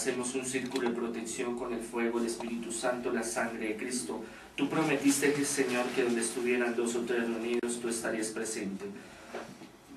Hacemos 0.00 0.32
un 0.36 0.46
círculo 0.46 0.88
de 0.88 0.94
protección 0.94 1.58
con 1.58 1.72
el 1.72 1.80
fuego, 1.80 2.20
el 2.20 2.26
Espíritu 2.26 2.70
Santo, 2.70 3.12
la 3.12 3.24
sangre 3.24 3.66
de 3.66 3.76
Cristo. 3.76 4.22
Tú 4.54 4.70
prometiste 4.70 5.32
que, 5.32 5.44
Señor, 5.44 5.86
que 5.86 6.04
donde 6.04 6.20
estuvieran 6.20 6.76
dos 6.76 6.94
o 6.94 7.00
tres 7.00 7.28
reunidos, 7.28 7.80
tú 7.82 7.88
estarías 7.88 8.28
presente. 8.28 8.84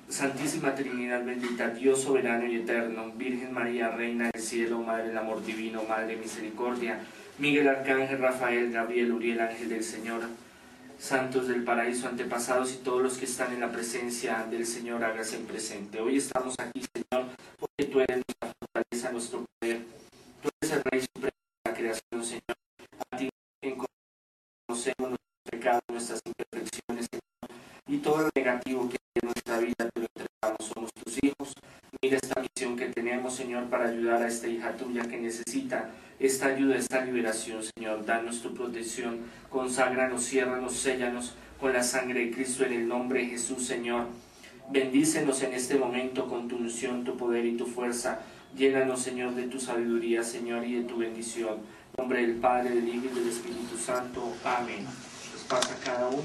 Santísima 0.08 0.74
Trinidad 0.74 1.24
bendita, 1.24 1.68
Dios 1.68 2.02
soberano 2.02 2.46
y 2.46 2.56
eterno, 2.56 3.12
Virgen 3.16 3.54
María, 3.54 3.90
Reina 3.90 4.28
del 4.32 4.42
cielo, 4.42 4.80
Madre 4.80 5.06
del 5.06 5.18
amor 5.18 5.46
divino, 5.46 5.84
Madre 5.88 6.16
de 6.16 6.16
misericordia, 6.16 6.98
Miguel 7.38 7.68
Arcángel, 7.68 8.18
Rafael, 8.18 8.72
Gabriel, 8.72 9.12
Uriel, 9.12 9.40
Ángel 9.40 9.68
del 9.68 9.84
Señor, 9.84 10.22
santos 10.98 11.46
del 11.46 11.62
paraíso, 11.62 12.08
antepasados 12.08 12.74
y 12.74 12.78
todos 12.78 13.02
los 13.02 13.18
que 13.18 13.26
están 13.26 13.52
en 13.52 13.60
la 13.60 13.70
presencia 13.70 14.44
del 14.50 14.66
Señor, 14.66 15.04
hágase 15.04 15.38
presente. 15.38 16.00
Hoy 16.00 16.16
estamos 16.16 16.56
aquí, 16.58 16.82
Señor, 16.92 17.28
porque 17.60 17.84
tú 17.84 18.00
eres 18.00 18.16
nuestra 18.16 18.51
fortaleza, 18.92 19.12
nuestro 19.12 19.44
poder. 19.60 19.84
Tú 20.42 20.48
eres 20.60 20.76
el 20.76 20.82
Rey 20.84 21.00
Supremo 21.00 21.32
de 21.64 21.70
la 21.70 21.76
creación, 21.76 22.24
Señor. 22.24 22.56
A 23.10 23.16
ti 23.16 23.30
conocemos 24.66 25.10
nuestros 25.10 25.50
pecados, 25.50 25.82
nuestras 25.88 26.20
imperfecciones, 26.24 27.06
Señor, 27.10 27.60
y 27.86 27.98
todo 27.98 28.18
lo 28.22 28.30
negativo 28.34 28.88
que 28.88 28.96
hay 28.96 29.20
en 29.22 29.26
nuestra 29.26 29.58
vida 29.58 29.90
te 29.92 30.00
lo 30.00 30.06
entregamos. 30.14 30.72
Somos 30.74 30.90
tus 30.92 31.18
hijos. 31.22 31.54
Mira 32.00 32.16
esta 32.16 32.40
misión 32.40 32.76
que 32.76 32.86
tenemos, 32.86 33.34
Señor, 33.34 33.68
para 33.68 33.88
ayudar 33.88 34.22
a 34.22 34.28
esta 34.28 34.48
hija 34.48 34.76
tuya 34.76 35.02
que 35.02 35.18
necesita 35.18 35.90
esta 36.18 36.46
ayuda, 36.46 36.76
esta 36.76 37.04
liberación, 37.04 37.62
Señor. 37.76 38.04
Danos 38.04 38.42
tu 38.42 38.54
protección, 38.54 39.20
conságranos, 39.48 40.24
ciérranos, 40.24 40.74
séllanos 40.74 41.34
con 41.60 41.72
la 41.72 41.82
sangre 41.82 42.26
de 42.26 42.30
Cristo 42.32 42.64
en 42.64 42.72
el 42.72 42.88
nombre 42.88 43.20
de 43.20 43.26
Jesús, 43.26 43.66
Señor. 43.66 44.06
Bendícenos 44.70 45.42
en 45.42 45.52
este 45.52 45.76
momento 45.76 46.28
con 46.28 46.48
tu 46.48 46.56
unción, 46.56 47.04
tu 47.04 47.16
poder 47.16 47.44
y 47.44 47.56
tu 47.56 47.66
fuerza. 47.66 48.20
Llénanos, 48.56 49.00
Señor, 49.00 49.34
de 49.34 49.44
tu 49.44 49.58
sabiduría, 49.58 50.22
Señor, 50.22 50.64
y 50.64 50.74
de 50.74 50.84
tu 50.84 50.98
bendición. 50.98 51.54
En 51.54 51.96
nombre 51.98 52.20
del 52.20 52.36
Padre, 52.36 52.70
del 52.70 52.86
Hijo 52.88 53.06
y 53.06 53.08
del 53.08 53.28
Espíritu 53.28 53.76
Santo. 53.78 54.34
Amén. 54.44 54.86
Pues 55.30 55.44
pasa 55.48 55.74
cada 55.84 56.08
uno. 56.08 56.22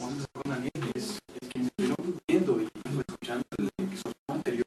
Vamos 0.00 0.24
a 0.24 0.26
con 0.40 0.50
Daniel, 0.50 0.70
que 0.72 0.98
es 0.98 1.18
el 1.40 1.48
que 1.48 1.60
estuvieron 1.60 2.20
viendo 2.26 2.60
y 2.60 2.64
escuchando 2.98 3.44
el 3.58 3.70
episodio 3.78 4.14
anterior. 4.28 4.66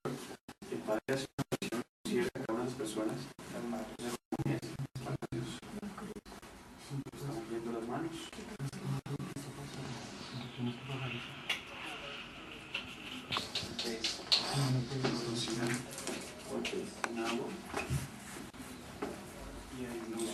El 0.71 0.77
Padre 0.79 1.01
hace 1.09 1.25
una 1.37 1.45
oración 1.51 1.81
cierra 2.07 2.29
a 2.33 2.39
cada 2.39 2.53
una 2.53 2.63
de 2.63 2.69
las 2.69 2.77
personas. 2.77 3.17
Las 3.53 3.63
manos 3.69 3.87
para 5.03 5.15
Dios. 5.31 5.47
Estamos 7.13 7.49
viendo 7.49 7.71
las 7.79 7.87
manos. 7.87 8.11
Rocian 15.31 15.73
con 17.01 17.17
agua. 17.17 17.47
Y 19.73 19.85
hay 19.85 19.99
unos. 20.07 20.29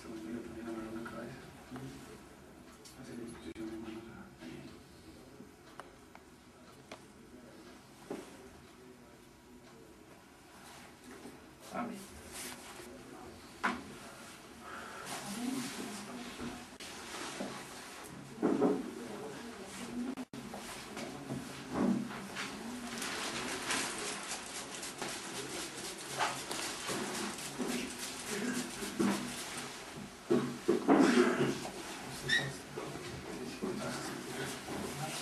Se 0.00 0.04
me 0.08 0.14
olvidó 0.14 0.38
poner 0.42 0.64
la 0.64 0.72
mano 0.72 0.88
en 0.88 1.04
la 1.04 1.10
cabeza. 1.10 1.42
Hacer 3.02 3.14
la 3.18 3.22
imposición 3.24 3.66
de 3.66 3.76
manos 3.76 4.04
a 4.08 4.14
Daniel. 4.40 4.68
Amén. 11.74 12.12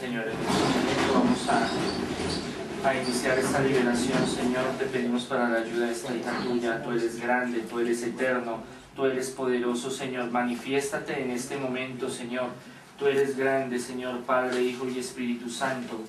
Señor, 0.00 0.24
en 0.24 0.30
este 0.30 0.42
momento 0.42 1.12
vamos 1.12 1.90
a, 2.84 2.94
iniciar 2.94 3.38
esta 3.38 3.60
liberación, 3.60 4.26
Señor. 4.26 4.64
Te 4.78 4.86
pedimos 4.86 5.24
para 5.24 5.48
la 5.48 5.58
ayuda 5.58 5.86
de 5.86 5.92
esta 5.92 6.14
hija 6.14 6.32
tuya. 6.42 6.82
Tú 6.82 6.92
eres 6.92 7.20
grande, 7.20 7.60
tú 7.60 7.80
eres 7.80 8.02
eterno, 8.02 8.62
tú 8.94 9.06
eres 9.06 9.30
poderoso, 9.30 9.90
Señor. 9.90 10.30
Manifiéstate 10.30 11.22
en 11.22 11.30
este 11.30 11.56
momento, 11.56 12.08
Señor. 12.08 12.48
Tú 12.98 13.06
eres 13.06 13.36
grande, 13.36 13.78
Señor, 13.78 14.20
Padre, 14.22 14.62
Hijo 14.62 14.88
y 14.88 14.98
Espíritu 14.98 15.48
Santo. 15.48 16.00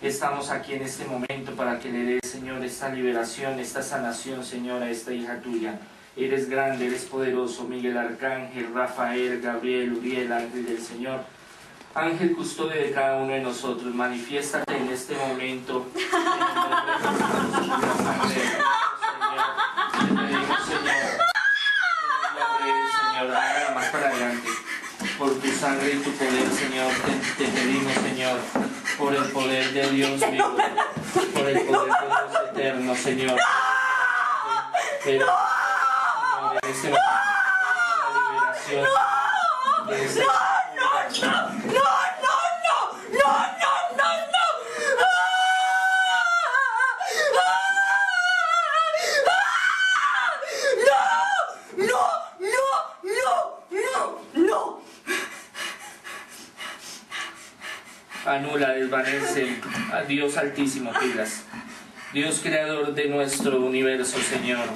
Estamos 0.00 0.50
aquí 0.50 0.74
en 0.74 0.82
este 0.82 1.04
momento 1.04 1.52
para 1.56 1.78
que 1.78 1.90
le 1.90 2.04
des, 2.04 2.30
Señor, 2.30 2.62
esta 2.64 2.90
liberación, 2.90 3.58
esta 3.58 3.82
sanación, 3.82 4.44
Señor, 4.44 4.82
a 4.82 4.90
esta 4.90 5.12
hija 5.12 5.40
tuya. 5.40 5.78
Eres 6.16 6.48
grande, 6.48 6.86
eres 6.86 7.04
poderoso, 7.04 7.64
Miguel 7.64 7.96
Arcángel, 7.96 8.72
Rafael, 8.74 9.40
Gabriel, 9.40 9.94
Uriel, 9.94 10.32
ángel 10.32 10.66
del 10.66 10.80
Señor. 10.80 11.20
Ángel 11.94 12.34
custodio 12.36 12.80
de 12.80 12.92
cada 12.92 13.16
uno 13.16 13.32
de 13.32 13.40
nosotros, 13.40 13.94
manifiéstate 13.94 14.76
en 14.76 14.88
este 14.88 15.14
momento. 15.16 15.86
Para 23.92 24.10
adelante. 24.10 24.48
Por 25.16 25.32
tu 25.40 25.50
sangre 25.50 25.94
y 25.94 25.98
tu 26.00 26.10
poder, 26.12 26.50
Señor, 26.50 26.92
te, 26.92 27.44
te 27.44 27.50
pedimos, 27.50 27.94
Señor, 27.94 28.38
por 28.98 29.14
el 29.14 29.24
poder 29.32 29.72
de 29.72 29.90
Dios 29.90 30.30
vivo, 30.30 30.56
por 31.32 31.48
el 31.48 31.60
poder 31.62 31.92
de 31.92 32.06
Dios 32.06 32.50
eterno, 32.50 32.94
Señor. 32.94 33.40
Pero, 35.04 35.26
Señor, 36.36 36.58
en 36.62 36.70
este 36.70 36.90
momento, 36.90 37.02
la 38.02 38.20
liberación 38.30 38.86
de 39.88 40.04
esta 40.04 41.47
anula, 58.28 58.70
desvanece 58.70 59.56
Dios 60.06 60.36
altísimo, 60.36 60.92
pilas. 61.00 61.42
Dios 62.12 62.40
creador 62.42 62.94
de 62.94 63.06
nuestro 63.08 63.60
universo, 63.60 64.18
Señor. 64.18 64.66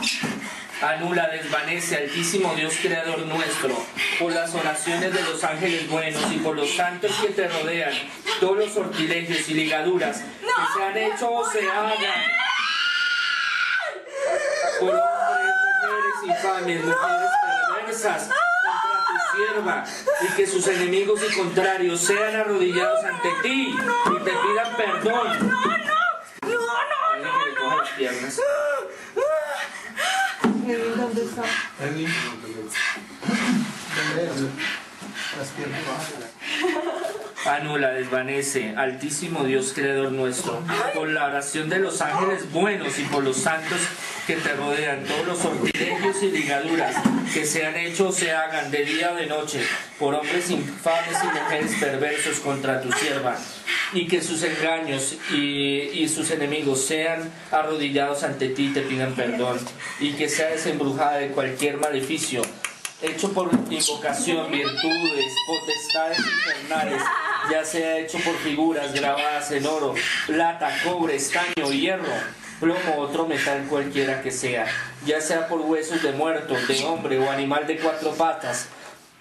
Anula, 0.82 1.28
desvanece, 1.28 1.96
altísimo 1.96 2.54
Dios 2.54 2.74
creador 2.82 3.20
nuestro, 3.20 3.74
por 4.18 4.32
las 4.32 4.54
oraciones 4.54 5.14
de 5.14 5.22
los 5.22 5.42
ángeles 5.44 5.88
buenos 5.88 6.22
y 6.32 6.38
por 6.38 6.56
los 6.56 6.74
santos 6.74 7.12
que 7.20 7.28
te 7.28 7.48
rodean, 7.48 7.92
todos 8.40 8.58
los 8.58 8.72
sortilegios 8.72 9.48
y 9.48 9.54
ligaduras 9.54 10.19
que 10.19 10.78
se 10.78 10.84
han 10.84 10.96
hecho 10.96 11.32
o 11.32 11.48
se 11.48 11.60
hagan 11.60 11.92
por 14.80 14.90
hombres, 14.90 15.54
mujeres 15.82 16.36
infames, 16.36 16.84
mujeres 16.84 17.30
perversas 17.76 18.30
sierva 19.34 19.84
y 20.22 20.26
que 20.34 20.47
sus 20.47 20.66
enemigos 20.69 21.20
y 21.28 21.34
contrarios 21.34 22.00
sean 22.00 22.37
arrodillados 22.37 23.04
ante 23.04 23.28
ti 23.43 23.75
y 23.75 24.25
te 24.25 24.31
pidan 24.31 24.76
perdón. 24.76 25.28
Alguien 27.10 27.32
que 27.38 27.50
le 27.50 27.56
coja 27.56 27.76
las 27.76 27.88
piernas. 27.91 28.41
¿Dónde 30.97 31.22
está? 31.22 31.43
Anula, 37.44 37.91
desvanece, 37.91 38.72
altísimo 38.76 39.42
Dios 39.42 39.72
creador 39.75 40.12
nuestro, 40.12 40.62
por 40.94 41.08
la 41.08 41.26
oración 41.26 41.69
de 41.69 41.81
los 41.81 42.00
ángeles 42.00 42.50
buenos 42.52 42.96
y 43.00 43.02
por 43.05 43.25
los 43.25 43.37
santos 43.37 43.81
que 44.28 44.37
te 44.37 44.55
rodean, 44.55 45.02
todos 45.05 45.26
los 45.26 45.38
sortilegios 45.38 46.22
y 46.22 46.31
ligaduras 46.31 46.94
que 47.34 47.44
se 47.44 47.66
han 47.66 47.75
o 48.00 48.12
se 48.12 48.31
hagan 48.31 48.70
de 48.70 48.84
día 48.84 49.12
o 49.12 49.16
de 49.16 49.26
noche 49.26 49.61
por 49.99 50.14
hombres 50.14 50.50
infames 50.50 51.19
y 51.20 51.26
mujeres 51.26 51.72
perversos 51.81 52.38
contra 52.38 52.81
tu 52.81 52.93
sierva, 52.93 53.37
y 53.93 54.06
que 54.06 54.22
sus 54.22 54.44
engaños 54.44 55.16
y, 55.32 55.90
y 55.94 56.08
sus 56.08 56.31
enemigos 56.31 56.84
sean 56.84 57.28
arrodillados 57.50 58.22
ante 58.22 58.50
ti 58.50 58.66
y 58.66 58.72
te 58.72 58.82
pidan 58.82 59.14
perdón, 59.14 59.58
y 59.99 60.12
que 60.12 60.28
sea 60.28 60.50
desembrujada 60.50 61.19
de 61.19 61.28
cualquier 61.28 61.78
maleficio 61.78 62.43
hecho 63.02 63.32
por 63.32 63.50
invocación, 63.69 64.50
virtudes, 64.50 65.34
potestades 65.46 66.19
infernales, 66.19 67.02
ya 67.50 67.64
sea 67.64 67.98
hecho 67.98 68.18
por 68.18 68.36
figuras 68.36 68.92
grabadas 68.92 69.50
en 69.52 69.66
oro, 69.66 69.94
plata, 70.26 70.70
cobre, 70.84 71.16
estaño, 71.16 71.70
hierro, 71.70 72.12
plomo, 72.60 72.96
otro 72.98 73.26
metal 73.26 73.66
cualquiera 73.68 74.22
que 74.22 74.30
sea, 74.30 74.66
ya 75.04 75.20
sea 75.20 75.48
por 75.48 75.60
huesos 75.60 76.02
de 76.02 76.12
muerto, 76.12 76.54
de 76.54 76.84
hombre 76.84 77.18
o 77.18 77.30
animal 77.30 77.66
de 77.66 77.78
cuatro 77.78 78.12
patas, 78.12 78.68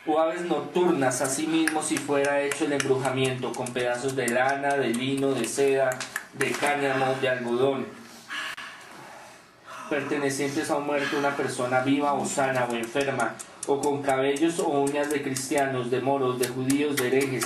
o 0.06 0.20
aves 0.20 0.42
nocturnas, 0.42 1.22
asimismo 1.22 1.84
si 1.84 1.98
fuera 1.98 2.42
hecho 2.42 2.66
el 2.66 2.74
embrujamiento 2.74 3.52
con 3.52 3.68
pedazos 3.68 4.16
de 4.16 4.28
lana, 4.28 4.76
de 4.76 4.90
lino, 4.90 5.34
de 5.34 5.46
seda, 5.46 5.92
de 6.34 6.52
cáñamo, 6.52 7.16
de 7.22 7.30
algodón, 7.30 7.88
pertenecientes 9.90 10.70
a 10.70 10.78
un 10.78 10.86
muerto, 10.86 11.18
una 11.18 11.36
persona 11.36 11.82
viva 11.82 12.14
o 12.14 12.26
sana 12.26 12.66
o 12.70 12.76
enferma, 12.76 13.36
o 13.68 13.80
con 13.80 14.02
cabellos 14.02 14.60
o 14.60 14.68
uñas 14.82 15.10
de 15.10 15.22
cristianos, 15.22 15.92
de 15.92 16.02
moros, 16.02 16.40
de 16.40 16.48
judíos, 16.48 16.96
de 16.96 17.08
herejes, 17.08 17.46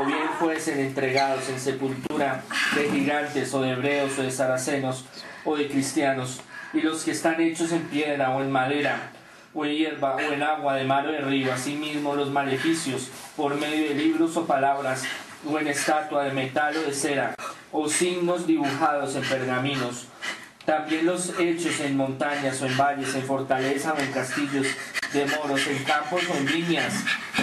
o 0.00 0.04
bien 0.04 0.28
fuesen 0.38 0.80
entregados 0.80 1.48
en 1.48 1.58
sepultura 1.58 2.42
de 2.74 2.90
gigantes 2.90 3.52
o 3.54 3.62
de 3.62 3.72
hebreos 3.72 4.18
o 4.18 4.22
de 4.22 4.30
saracenos 4.30 5.04
o 5.44 5.56
de 5.56 5.68
cristianos, 5.68 6.40
y 6.72 6.80
los 6.80 7.04
que 7.04 7.12
están 7.12 7.40
hechos 7.40 7.72
en 7.72 7.82
piedra 7.82 8.30
o 8.30 8.42
en 8.42 8.50
madera, 8.50 9.12
o 9.54 9.64
en 9.64 9.72
hierba 9.72 10.16
o 10.16 10.20
en 10.20 10.42
agua 10.42 10.74
de 10.74 10.84
mar 10.84 11.06
o 11.06 11.12
de 11.12 11.20
río, 11.20 11.52
asimismo 11.52 12.14
los 12.14 12.30
maleficios 12.30 13.08
por 13.36 13.54
medio 13.54 13.88
de 13.88 13.94
libros 13.94 14.36
o 14.36 14.46
palabras, 14.46 15.04
o 15.48 15.58
en 15.58 15.68
estatua 15.68 16.24
de 16.24 16.32
metal 16.32 16.76
o 16.76 16.82
de 16.82 16.92
cera, 16.92 17.34
o 17.72 17.88
signos 17.88 18.46
dibujados 18.46 19.16
en 19.16 19.22
pergaminos, 19.22 20.06
también 20.66 21.06
los 21.06 21.32
hechos 21.38 21.78
en 21.80 21.96
montañas 21.96 22.60
o 22.60 22.66
en 22.66 22.76
valles, 22.76 23.14
en 23.14 23.22
fortaleza 23.22 23.94
o 23.94 23.98
en 23.98 24.12
castillos 24.12 24.66
de 25.12 25.24
moros, 25.26 25.64
en 25.68 25.82
campos 25.84 26.22
o 26.28 26.36
en 26.36 26.44
viñas, 26.44 26.92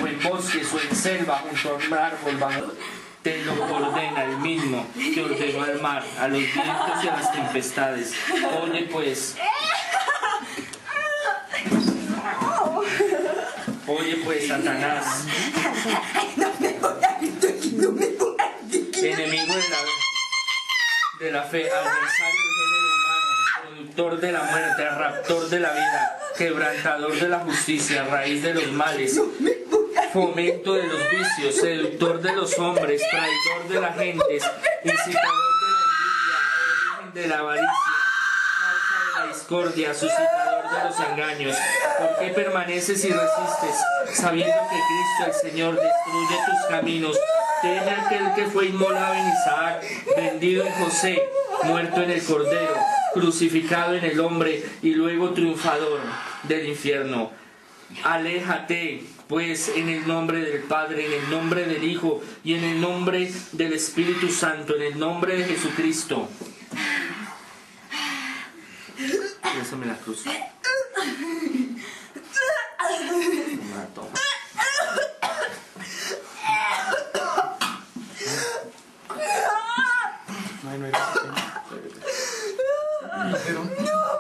o 0.01 0.05
en 0.05 0.21
bosques 0.21 0.67
o 0.73 0.79
en 0.79 0.95
selva, 0.95 1.37
junto 1.37 1.69
a 1.69 1.73
un 1.73 1.93
árbol, 1.93 2.37
bajo, 2.37 2.73
te 3.23 3.43
lo 3.45 3.53
ordena 3.53 4.25
el 4.25 4.37
mismo 4.39 4.85
que 4.93 5.23
ordenó 5.23 5.63
al 5.63 5.81
mar, 5.81 6.03
a 6.19 6.27
los 6.27 6.41
vientos 6.41 7.03
y 7.03 7.07
a 7.07 7.15
las 7.15 7.31
tempestades. 7.31 8.13
Oye 8.61 8.89
pues, 8.91 9.37
oye 13.87 14.17
pues, 14.25 14.47
Satanás, 14.49 15.25
enemigo 19.01 19.53
de 19.53 19.69
la, 19.69 19.77
de 21.19 21.31
la 21.31 21.43
fe, 21.43 21.69
adversario 21.71 22.52
de 23.95 24.31
la 24.31 24.41
muerte, 24.41 24.89
raptor 24.89 25.49
de 25.49 25.59
la 25.59 25.71
vida, 25.71 26.19
quebrantador 26.35 27.13
de 27.13 27.29
la 27.29 27.39
justicia, 27.41 28.03
raíz 28.05 28.41
de 28.41 28.55
los 28.55 28.71
males, 28.71 29.21
fomento 30.11 30.73
de 30.73 30.87
los 30.87 30.99
vicios, 31.11 31.55
seductor 31.55 32.19
de 32.19 32.33
los 32.33 32.57
hombres, 32.57 33.03
traidor 33.11 33.69
de 33.69 33.81
las 33.81 33.95
gentes, 33.95 34.43
incitador 34.83 35.43
de 35.53 35.69
la 35.69 35.77
envidia, 35.93 36.97
origen 36.97 37.13
de 37.13 37.27
la 37.27 37.37
avaricia, 37.37 37.69
causa 38.59 38.97
de 39.05 39.27
la 39.27 39.33
discordia, 39.33 39.93
suscitador 39.93 40.63
de 40.71 40.89
los 40.89 40.99
engaños. 41.11 41.57
¿Por 41.99 42.17
qué 42.17 42.33
permaneces 42.33 43.05
y 43.05 43.11
resistes, 43.11 43.75
sabiendo 44.15 44.55
que 44.69 44.75
Cristo 44.75 45.27
el 45.27 45.51
Señor 45.51 45.75
destruye 45.75 46.35
tus 46.47 46.67
caminos? 46.67 47.19
Teme 47.61 47.91
aquel 47.91 48.33
que 48.33 48.45
fue 48.47 48.65
inmolado 48.65 49.13
en 49.13 49.27
Isaac, 49.29 49.83
vendido 50.17 50.65
en 50.65 50.73
José, 50.83 51.29
muerto 51.63 52.01
en 52.01 52.11
el 52.11 52.23
Cordero, 52.23 52.75
crucificado 53.13 53.95
en 53.95 54.03
el 54.03 54.19
hombre 54.19 54.63
y 54.81 54.93
luego 54.93 55.31
triunfador 55.31 55.99
del 56.43 56.67
infierno. 56.67 57.31
Aléjate, 58.03 59.03
pues, 59.27 59.69
en 59.75 59.89
el 59.89 60.07
nombre 60.07 60.39
del 60.39 60.63
Padre, 60.63 61.05
en 61.05 61.23
el 61.23 61.29
nombre 61.29 61.65
del 61.65 61.83
Hijo 61.83 62.21
y 62.43 62.55
en 62.55 62.63
el 62.63 62.81
nombre 62.81 63.31
del 63.51 63.73
Espíritu 63.73 64.29
Santo, 64.29 64.75
en 64.75 64.81
el 64.81 64.99
nombre 64.99 65.37
de 65.37 65.45
Jesucristo. 65.45 66.27
No 80.63 80.71
hay, 80.71 80.79
no 80.79 80.85
hay. 80.85 80.91
¿Pero? 83.45 83.61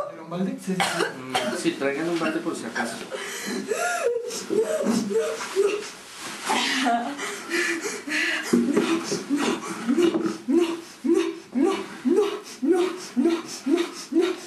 ¿Pero 0.09 0.23
un 0.23 0.29
balde? 0.29 0.52
Sí, 0.65 0.73
sí, 0.75 0.81
sí. 0.97 1.03
Mm, 1.21 1.57
Sí, 1.61 1.71
traigan 1.71 2.09
un 2.09 2.19
balde 2.19 2.39
por 2.39 2.55
si 2.55 2.65
acaso. 2.65 2.95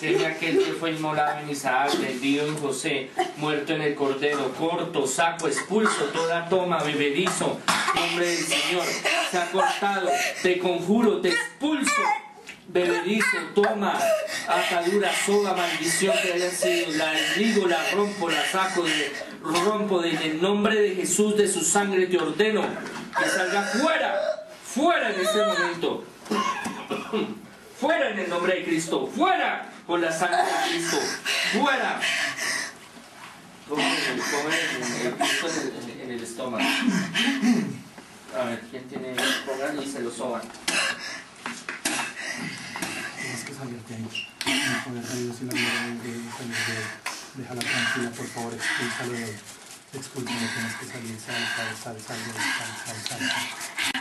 Teme 0.00 0.26
aquel 0.26 0.58
que 0.58 0.72
fue 0.72 0.92
inmolado 0.92 1.40
en 1.40 1.50
Isaac, 1.50 1.98
vendido 2.00 2.46
en 2.46 2.56
José, 2.58 3.10
muerto 3.36 3.72
en 3.74 3.82
el 3.82 3.94
Cordero, 3.94 4.52
corto, 4.58 5.06
saco, 5.06 5.48
expulso, 5.48 6.04
toda 6.12 6.48
toma, 6.48 6.82
bebedizo, 6.82 7.58
nombre 7.94 8.26
del 8.26 8.44
Señor, 8.44 8.84
se 9.30 9.38
ha 9.38 9.50
cortado, 9.50 10.08
te 10.42 10.58
conjuro, 10.58 11.20
te 11.20 11.30
expulso, 11.30 12.02
bebedizo, 12.68 13.36
toma, 13.54 13.98
atadura, 14.48 15.10
soga, 15.24 15.54
maldición 15.54 16.14
que 16.22 16.32
haya 16.32 16.50
sido, 16.50 16.92
la 16.92 17.12
desligo, 17.12 17.66
la 17.66 17.90
rompo, 17.92 18.30
la 18.30 18.44
saco, 18.46 18.82
de, 18.82 19.12
rompo, 19.42 20.00
de, 20.00 20.10
en 20.10 20.22
el 20.22 20.42
nombre 20.42 20.80
de 20.80 20.94
Jesús, 20.94 21.36
de 21.36 21.48
su 21.48 21.62
sangre 21.62 22.06
te 22.06 22.18
ordeno, 22.18 22.64
que 23.18 23.28
salga 23.28 23.62
fuera, 23.62 24.46
fuera 24.64 25.10
en 25.10 25.20
este 25.20 25.44
momento. 25.44 26.04
Fuera 27.78 28.10
en 28.10 28.18
el 28.18 28.30
nombre 28.30 28.54
de 28.54 28.64
Cristo, 28.64 29.06
fuera 29.06 29.70
con 29.86 30.00
la 30.00 30.10
sangre 30.10 30.38
de 30.38 30.70
Cristo, 30.70 30.96
fuera. 31.52 32.00
El 33.68 33.76
Cristo 33.76 34.36
en 34.46 35.90
el, 35.90 36.00
en 36.00 36.10
el 36.12 36.22
estómago. 36.22 36.64
A 38.38 38.44
ver, 38.44 38.60
¿quién 38.70 38.86
tiene? 38.88 39.14
Pongan 39.46 39.82
y 39.82 39.86
se 39.86 40.00
lo 40.00 40.10
soban. 40.10 40.42
Tienes 43.20 43.44
que 43.44 43.54
salirte 43.54 43.94
ahí. 43.94 44.35
Y 44.66 44.70
la 47.38 47.60
tranquila, 47.60 48.10
por 48.16 48.26
favor, 48.26 48.52
expúlsalo 48.52 49.12
de 49.12 49.24
ahí. 49.24 49.36
Expúlsalo, 49.94 50.38
tienes 50.38 50.74
que 50.74 50.86
salir, 50.86 51.16
sal, 51.20 51.36
sal, 51.54 51.70
sal, 51.76 51.96
sal, 52.00 52.18
sal, 52.26 52.70
sal, 52.84 52.98
sal, 53.06 53.22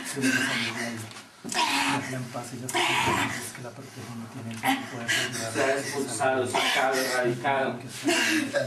que 0.02 0.20
salir 0.20 0.74
de 0.74 0.86
ahí. 0.86 0.98
Déjala 1.44 2.16
en 2.16 2.24
paz, 2.24 2.46
ella 2.52 2.66
protege, 2.66 3.38
es 3.38 3.52
que 3.54 3.62
la 3.62 3.70
protege, 3.70 4.12
no 4.18 4.26
tiene 4.26 4.48
ningún 4.56 4.84
poder 4.86 5.06
de 5.06 5.14
ayudar. 5.14 5.52
Se 5.52 5.78
expulsado, 5.78 6.40
sacado, 6.48 6.94
erradicado. 6.96 7.78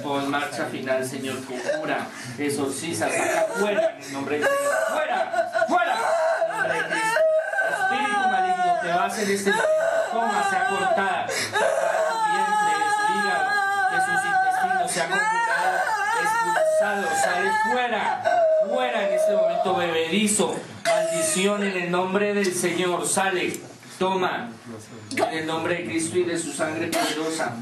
Pon 0.01 0.31
marcha 0.31 0.65
final, 0.67 1.05
Señor, 1.05 1.43
cura, 1.43 2.07
exorciza, 2.37 3.09
saca 3.09 3.41
fuera 3.57 3.97
en 3.97 4.03
el 4.03 4.13
nombre 4.13 4.39
del 4.39 4.47
Señor. 4.47 4.73
¡Fuera! 4.93 5.19
¡Fuera! 5.67 5.95
Espíritu 7.69 8.29
maligno, 8.31 8.79
te 8.81 8.87
vas 8.87 9.19
en 9.19 9.29
este 9.31 9.51
momento. 9.51 9.78
Sea 10.09 10.65
cortada. 10.67 11.27
Saca 11.27 11.27
de 11.27 12.03
su 12.09 12.17
vientre, 12.31 12.73
de 12.79 12.89
su 12.95 13.03
hígado, 13.13 13.49
de 13.91 13.97
sus 14.05 14.19
intestinos, 14.25 14.91
se 14.91 15.01
ha 15.01 15.07
conjurado, 15.07 15.77
expulsado, 16.23 17.03
sale 17.21 17.49
fuera. 17.69 18.01
Fuera 18.67 19.07
en 19.07 19.13
este 19.13 19.35
momento, 19.35 19.75
bebedizo. 19.75 20.55
Maldición 20.83 21.63
en 21.63 21.77
el 21.77 21.91
nombre 21.91 22.33
del 22.33 22.53
Señor, 22.55 23.07
sale. 23.07 23.59
Toma. 23.99 24.49
En 25.15 25.37
el 25.37 25.45
nombre 25.45 25.75
de 25.75 25.85
Cristo 25.85 26.17
y 26.17 26.23
de 26.23 26.39
su 26.39 26.53
sangre 26.53 26.87
poderosa. 26.87 27.53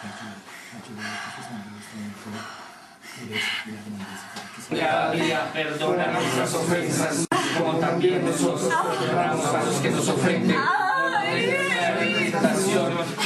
Solamente 0.00 0.47
este 4.60 4.76
la 4.76 5.10
Gracia, 5.12 5.52
perdona 5.52 6.06
nuestras 6.12 6.54
ofensas, 6.54 7.26
como 7.56 7.78
también 7.78 8.24
nosotros 8.24 8.72
perdonamos 9.00 9.46
a 9.46 9.64
los 9.64 9.76
que 9.76 9.90
nos 9.90 10.08
ofenden. 10.08 10.56
No 10.56 10.88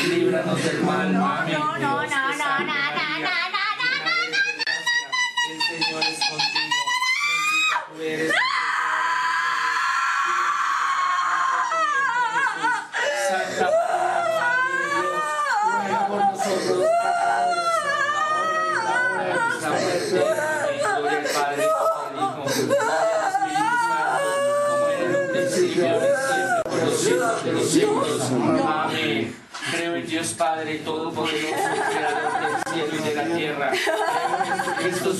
líbranos 0.08 0.64
del 0.64 0.82
mal. 0.82 1.14
Amén. 1.14 1.54
No, 1.58 1.78
no, 1.78 1.78
no, 1.78 2.06
no, 2.06 2.06
no, 2.06 2.58
no, 2.60 2.64
no, 2.64 3.28
El 5.50 5.60
Señor 5.60 6.02
es 6.02 6.18
contigo. 6.28 6.82
Bendita 7.98 8.51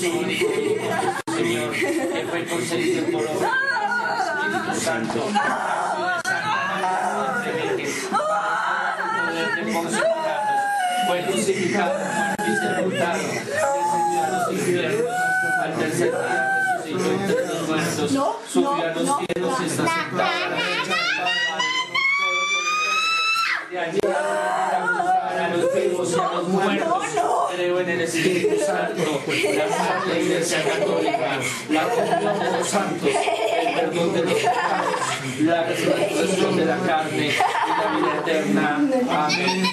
Señor, 0.03 1.71
que 1.71 2.27
fue 2.29 2.45
concebido 2.45 3.05
por 3.05 3.25
obra 3.25 3.51
Espíritu 4.19 4.75
Santo. 4.81 5.29
fue 11.07 11.21
crucificado, 11.21 11.93
muerto 11.99 12.43
y 12.43 12.55
sepultado, 12.57 13.19
descendió 13.23 14.23
a 14.23 14.29
los 14.29 14.51
infiernos, 14.51 15.07
al 15.61 15.73
tercer 15.75 16.11
día 16.11 16.75
resucitó 16.83 17.11
entre 17.13 17.45
los 17.47 17.61
muertos, 17.67 18.11
subió 18.45 18.73
a 18.73 18.87
los 18.87 19.17
cielos 19.19 19.59
y 19.61 19.65
está 19.65 19.87
sentado 19.87 20.21
a 20.21 20.23
la 20.23 20.49
derecha 20.49 20.95
del 20.95 21.11
Padre. 21.47 21.65
De 23.71 23.79
allí 23.79 23.99
a 24.03 24.07
juzgar 24.85 25.39
a 25.39 25.47
los 25.55 25.73
vivos 25.73 26.11
y 26.11 26.19
a 26.19 26.33
los 26.33 26.47
muertos. 26.49 26.72
Espíritu 28.03 28.59
Santo, 28.65 29.23
la 29.55 29.69
Santa 29.69 30.19
Iglesia 30.19 30.63
Católica, 30.63 31.39
la 31.69 31.83
comunión 31.83 32.39
de 32.39 32.57
los 32.57 32.67
santos, 32.67 33.09
el 33.09 33.73
perdón 33.73 34.13
de 34.13 34.21
los 34.23 34.33
pecados, 34.33 34.95
la 35.41 35.63
resurrección 35.63 36.57
de 36.57 36.65
la 36.65 36.77
carne 36.79 37.27
y 37.27 37.69
la 37.81 37.95
vida 37.95 38.19
eterna. 38.21 38.89
Amén. 39.09 39.63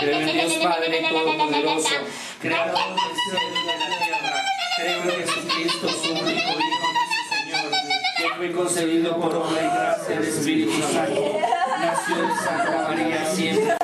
Creo 0.00 0.20
en 0.20 0.32
Dios 0.32 0.52
Padre 0.62 1.06
Todopoderoso, 1.08 1.94
Creador 2.40 2.74
del 2.74 3.16
cielo 3.16 3.38
y 3.50 3.66
de 3.66 3.78
la 3.78 3.98
tierra. 4.04 4.42
Creo 4.76 5.02
en 5.02 5.10
Jesucristo, 5.10 5.88
su 5.88 6.12
único 6.12 6.28
Hijo, 6.28 6.86
nuestro 6.92 7.22
Señor, 7.30 7.70
que 8.18 8.28
fue 8.36 8.52
concebido 8.52 9.20
por 9.20 9.34
obra 9.36 9.62
y 9.62 9.64
gracia 9.64 10.20
del 10.20 10.28
Espíritu 10.28 10.72
Santo. 10.92 11.63
Santa 12.06 12.88
María 12.88 13.24
siempre. 13.24 13.76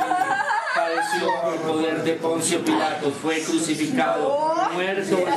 Padeció 0.74 1.40
por 1.42 1.56
poder 1.56 2.02
de 2.02 2.12
Poncio 2.14 2.62
Pilato, 2.62 3.10
fue 3.10 3.42
crucificado, 3.42 4.68
muerto 4.72 5.00
y 5.00 5.04
sepultado, 5.06 5.30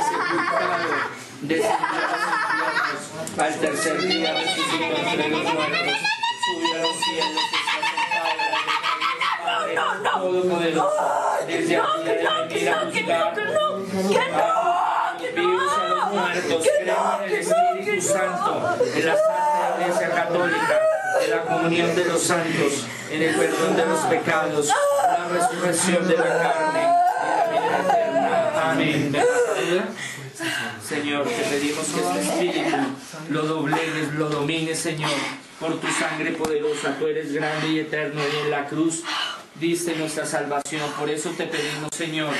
descendió 1.40 2.02
a 2.02 2.02
los 2.02 2.52
infiernos, 2.54 3.38
al 3.38 3.54
tercer 3.54 4.00
día 4.02 4.34
resucitó 4.34 4.96
entre 4.96 5.28
los 5.28 5.42
muertos, 5.42 5.96
subió 6.44 6.74
a 6.74 6.78
los 6.78 6.96
cielos, 7.04 7.42
está 7.44 7.58
sentado 7.72 8.26
a 8.26 8.34
la 9.18 9.32
Padre 9.44 9.74
Todopoderoso, 10.04 11.04
desde 11.46 11.76
aquí 11.76 12.68
a 12.68 12.70
juzgar 12.80 13.34
a 13.34 13.36
los 15.18 15.34
vivos 15.34 15.72
y 15.72 15.80
a 15.80 15.88
los 15.88 16.04
muertos, 16.12 16.68
creo 16.82 17.02
en 17.18 17.24
el 17.24 17.34
Espíritu 17.34 17.94
Santo, 18.02 18.50
en 18.94 19.06
la 19.06 19.16
Santa 19.16 19.76
Iglesia 19.80 20.08
Católica, 20.10 20.76
en 21.22 21.30
la 21.30 21.42
comunión 21.42 21.94
de 21.94 22.04
los 22.04 22.22
santos, 22.22 22.86
en 23.10 23.22
el 23.22 23.34
perdón 23.34 23.76
de 23.76 23.86
los 23.86 24.00
pecados, 24.00 24.68
la 25.06 25.28
resurrección 25.28 26.08
de 26.08 26.16
la 26.16 26.24
carne 26.24 26.88
y 27.50 27.54
la 27.54 27.60
vida 27.60 27.80
eterna. 27.80 28.70
Amén. 28.70 29.16
Señor, 30.86 31.26
te 31.26 31.42
pedimos 31.44 31.86
que 31.86 32.00
este 32.00 32.20
espíritu 32.20 32.76
lo 33.30 33.42
doblegues, 33.42 34.12
lo 34.14 34.28
domines, 34.28 34.78
Señor, 34.78 35.10
por 35.58 35.80
tu 35.80 35.86
sangre 35.88 36.32
poderosa. 36.32 36.96
Tú 36.98 37.06
eres 37.06 37.32
grande 37.32 37.68
y 37.68 37.78
eterno 37.80 38.20
y 38.20 38.44
en 38.44 38.50
la 38.50 38.66
cruz 38.66 39.02
diste 39.54 39.96
nuestra 39.96 40.26
salvación. 40.26 40.90
Por 40.98 41.08
eso 41.08 41.30
te 41.30 41.46
pedimos, 41.46 41.88
Señor, 41.96 42.34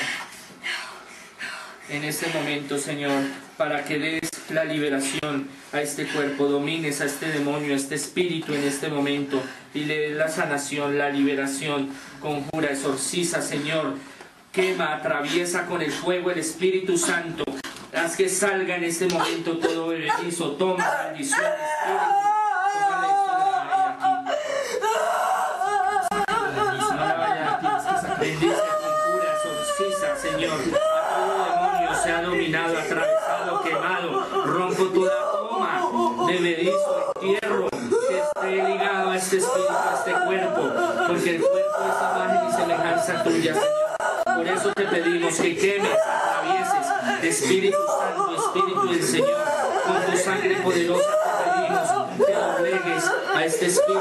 en 1.88 2.04
este 2.04 2.28
momento, 2.28 2.78
Señor, 2.78 3.23
para 3.57 3.85
que 3.85 3.99
des 3.99 4.34
la 4.50 4.64
liberación 4.64 5.48
a 5.72 5.80
este 5.80 6.06
cuerpo, 6.06 6.46
domines 6.46 7.00
a 7.00 7.06
este 7.06 7.26
demonio, 7.26 7.72
a 7.72 7.76
este 7.76 7.94
espíritu 7.94 8.52
en 8.54 8.64
este 8.64 8.88
momento 8.88 9.42
y 9.72 9.84
le 9.84 9.98
des 9.98 10.16
la 10.16 10.28
sanación, 10.28 10.98
la 10.98 11.10
liberación, 11.10 11.88
conjura, 12.20 12.70
exorciza, 12.70 13.42
Señor. 13.42 13.94
Quema, 14.52 14.94
atraviesa 14.94 15.66
con 15.66 15.82
el 15.82 15.90
fuego 15.90 16.30
el 16.30 16.38
Espíritu 16.38 16.96
Santo. 16.96 17.44
Haz 17.92 18.16
que 18.16 18.28
salga 18.28 18.76
en 18.76 18.84
este 18.84 19.06
momento 19.06 19.58
todo 19.58 19.88
beneficio. 19.88 20.52
Toma 20.52 20.88
bendición, 21.08 21.40
Espíritu. 21.40 22.34
Medizo, 36.41 37.12
entierro 37.17 37.69
que 37.71 38.19
esté 38.19 38.69
ligado 38.69 39.11
a 39.11 39.17
este 39.17 39.38
espíritu, 39.38 39.73
a 39.73 39.95
este 39.99 40.12
cuerpo. 40.26 40.62
Porque 41.09 41.31
el 41.37 41.41
cuerpo 41.41 41.79
es 41.81 41.97
imagen 42.03 42.49
y 42.49 42.53
semejanza 42.53 43.23
tuya, 43.25 43.55
Señor. 43.55 43.85
Por 44.37 44.47
eso 44.49 44.73
te 44.73 44.85
pedimos 44.87 45.37
que 45.37 45.57
quemes, 45.57 45.91
atravieses, 45.93 46.85
Espíritu 47.23 47.79
Santo, 47.87 48.35
Espíritu 48.35 48.88
del 48.88 49.03
Señor, 49.03 49.45
con 49.87 50.12
tu 50.12 50.19
sangre 50.19 50.57
poderosa 50.57 51.11
te 51.38 51.50
pedimos 51.50 52.26
que 52.26 52.33
doblegues 52.35 53.11
a 53.35 53.45
este 53.45 53.67
espíritu 53.67 54.00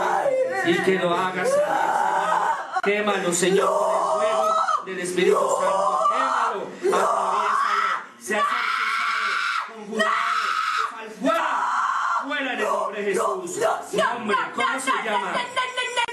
y 0.65 0.83
que 0.83 0.95
lo 0.95 1.13
hagas 1.13 1.49
salir, 1.49 1.63
Señor. 1.63 2.81
Quémalo, 2.83 3.33
Señor, 3.33 3.67
con 3.69 4.23
el 4.23 4.31
fuego 4.31 4.53
del 4.85 4.99
Espíritu 4.99 5.37
Santo. 5.37 5.99
Quémalo, 6.09 6.61
atraviésalo, 6.97 8.03
se 8.19 8.35
ha 8.35 8.43
cercizado, 8.43 9.75
conjurado, 9.75 10.11
al 10.99 11.09
fuera, 11.11 12.23
fuera 12.23 12.53
en 12.53 12.59
el 12.59 12.65
nombre 12.65 13.01
de 13.01 13.13
Jesús. 13.13 13.59
Nombre, 13.93 14.35
¿cómo 14.55 14.79
se 14.79 14.91
llama? 15.03 15.33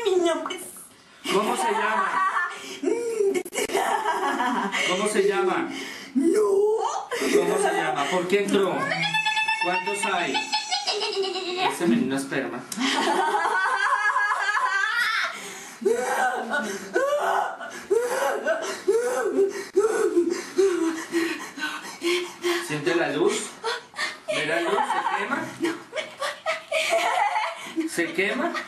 Mi 0.04 0.16
nombre 0.16 0.56
es... 0.56 1.32
¿Cómo 1.32 1.56
se 1.56 1.70
llama? 1.72 2.10
¿Cómo 4.88 5.08
se 5.08 5.22
llama? 5.28 5.68
No. 6.14 6.40
¿Cómo 7.36 7.58
se 7.58 7.72
llama? 7.74 8.04
¿Por 8.10 8.28
qué 8.28 8.44
entró? 8.44 8.76
¿Cuántos 9.64 10.04
hay? 10.06 10.34
Ese 11.72 11.86
menino 11.86 12.16
esperma. 12.16 12.60
¿Siente 22.66 22.94
la 22.94 23.10
luz? 23.10 23.50
¿Ve 24.28 24.46
la 24.46 24.60
luz? 24.62 24.72
¿Se 24.72 25.18
quema? 25.24 25.79
¿Se 27.90 28.12
quema? 28.12 28.52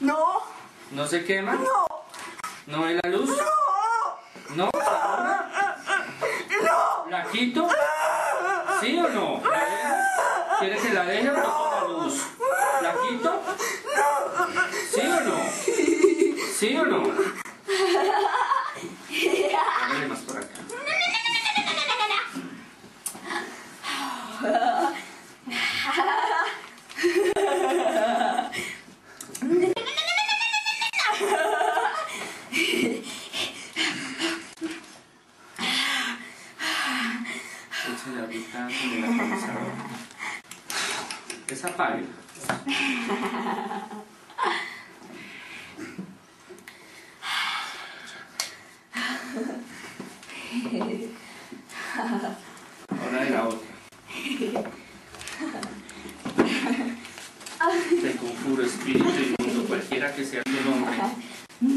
No. 0.00 0.42
¿No 0.90 1.06
se 1.06 1.24
quema? 1.24 1.54
No. 1.54 1.86
¿No 2.66 2.82
ve 2.82 3.00
la 3.02 3.10
luz? 3.10 3.30
No. 4.54 4.68
¿No? 4.70 4.70
¿La 7.10 7.24
quito? 7.30 7.68
¿Sí 8.80 8.98
o 8.98 9.08
no? 9.08 9.42
¿La 9.44 9.64
dejo? 9.64 9.96
¿Quiere 10.60 10.78
que 10.78 10.92
la 10.92 11.04
deje 11.04 11.30
o 11.30 11.32
no 11.32 11.70
la 11.70 11.88
luz? 11.88 12.22
¿La 12.82 12.94
quito? 13.08 13.42
¿Sí 14.92 15.00
o 15.00 15.20
no? 15.20 15.36
¿Sí 16.58 16.76
o 16.76 16.84
no? 16.86 17.02
Hágale 19.82 20.06
más 20.08 20.20
por 20.20 20.36
acá. 20.38 20.48
Échale 37.92 38.20
ahorita 38.20 38.68
con 38.68 38.92
el 38.92 39.04
atomizador. 39.04 39.72
Esa 41.48 41.68
apague. 41.68 42.04
Ahora 52.88 53.24
de 53.24 53.30
la 53.30 53.48
otra. 53.48 53.58
Te 58.00 58.16
conjuro, 58.16 58.62
espíritu 58.64 59.08
inmundo, 59.08 59.64
cualquiera 59.68 60.14
que 60.14 60.24
sea 60.24 60.42
tu 60.44 60.50
nombre. 60.70 60.96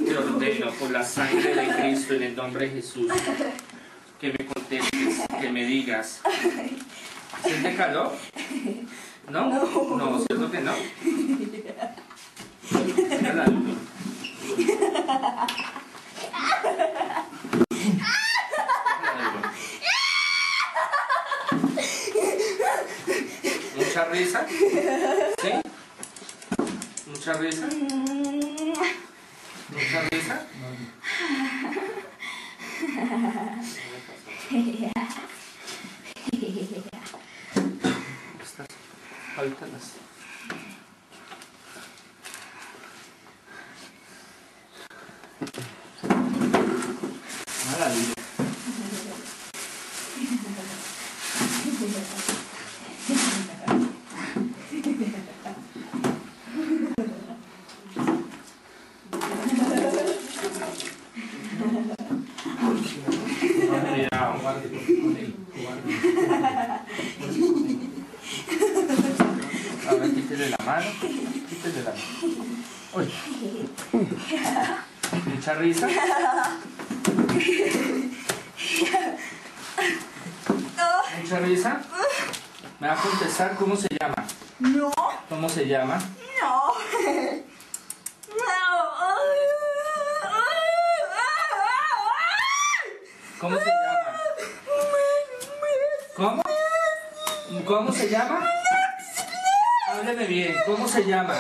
Te 0.05 0.17
ordeno 0.17 0.71
por 0.71 0.91
la 0.91 1.03
sangre 1.03 1.55
de 1.55 1.67
Cristo 1.75 2.13
en 2.13 2.23
el 2.23 2.35
nombre 2.35 2.67
de 2.67 2.75
Jesús 2.75 3.11
que 4.19 4.31
me 4.31 4.45
contestes, 4.45 5.21
que 5.39 5.49
me 5.49 5.65
digas. 5.65 6.21
¿Siente 7.43 7.75
calor? 7.75 8.13
¿No? 9.29 9.49
No, 9.49 10.19
¿cierto 10.25 10.51
que 10.51 10.61
no? 10.61 10.73
Mira 12.71 13.33
la 13.33 13.45
luz. 13.47 13.77
¿Mucha 23.95 24.09
risa? 24.11 24.45
¿Sí? 25.41 25.51
¿Mucha 27.07 27.33
risa? 27.35 27.67
¿Mucha 29.69 30.01
risa? 30.11 30.45
Estás. 38.43 38.67
Ahorita 39.37 39.65
las. 39.67 39.93
Maravilla. 47.71 48.13
Cuidado. 63.95 64.39
Guarde 64.41 64.67
con 64.69 65.17
él. 65.17 65.35
Guarde. 65.55 65.89
A 69.87 69.93
ver, 69.95 70.09
quítele 70.13 70.49
la 70.49 70.57
mano. 70.65 70.87
Quítele 71.49 71.81
la 71.83 71.91
mano. 71.91 72.03
Uy. 72.93 73.05
Risa. 75.59 75.87
Mucha 81.21 81.39
risa. 81.39 81.81
¿Me 82.79 82.87
va 82.87 82.93
a 82.93 82.97
contestar 82.97 83.55
cómo 83.55 83.75
se 83.75 83.87
llama? 83.99 84.15
No. 84.59 84.91
¿Cómo 85.29 85.47
se 85.47 85.65
llama? 85.65 85.97
No. 86.41 86.73
¿Cómo 93.39 93.57
se 93.57 93.65
llama? 93.65 94.19
¿Cómo? 96.15 96.43
¿Cómo 97.65 97.91
se 97.91 98.09
llama? 98.09 98.49
Hábleme 99.89 100.25
bien. 100.25 100.55
¿Cómo 100.65 100.87
se 100.87 101.05
llama? 101.05 101.35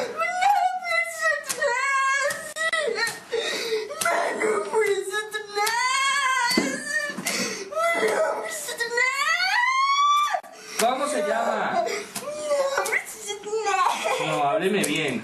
¿Cómo 10.79 11.07
se 11.07 11.21
llama? 11.21 11.83
No, 14.27 14.43
hábleme 14.43 14.83
bien. 14.83 15.21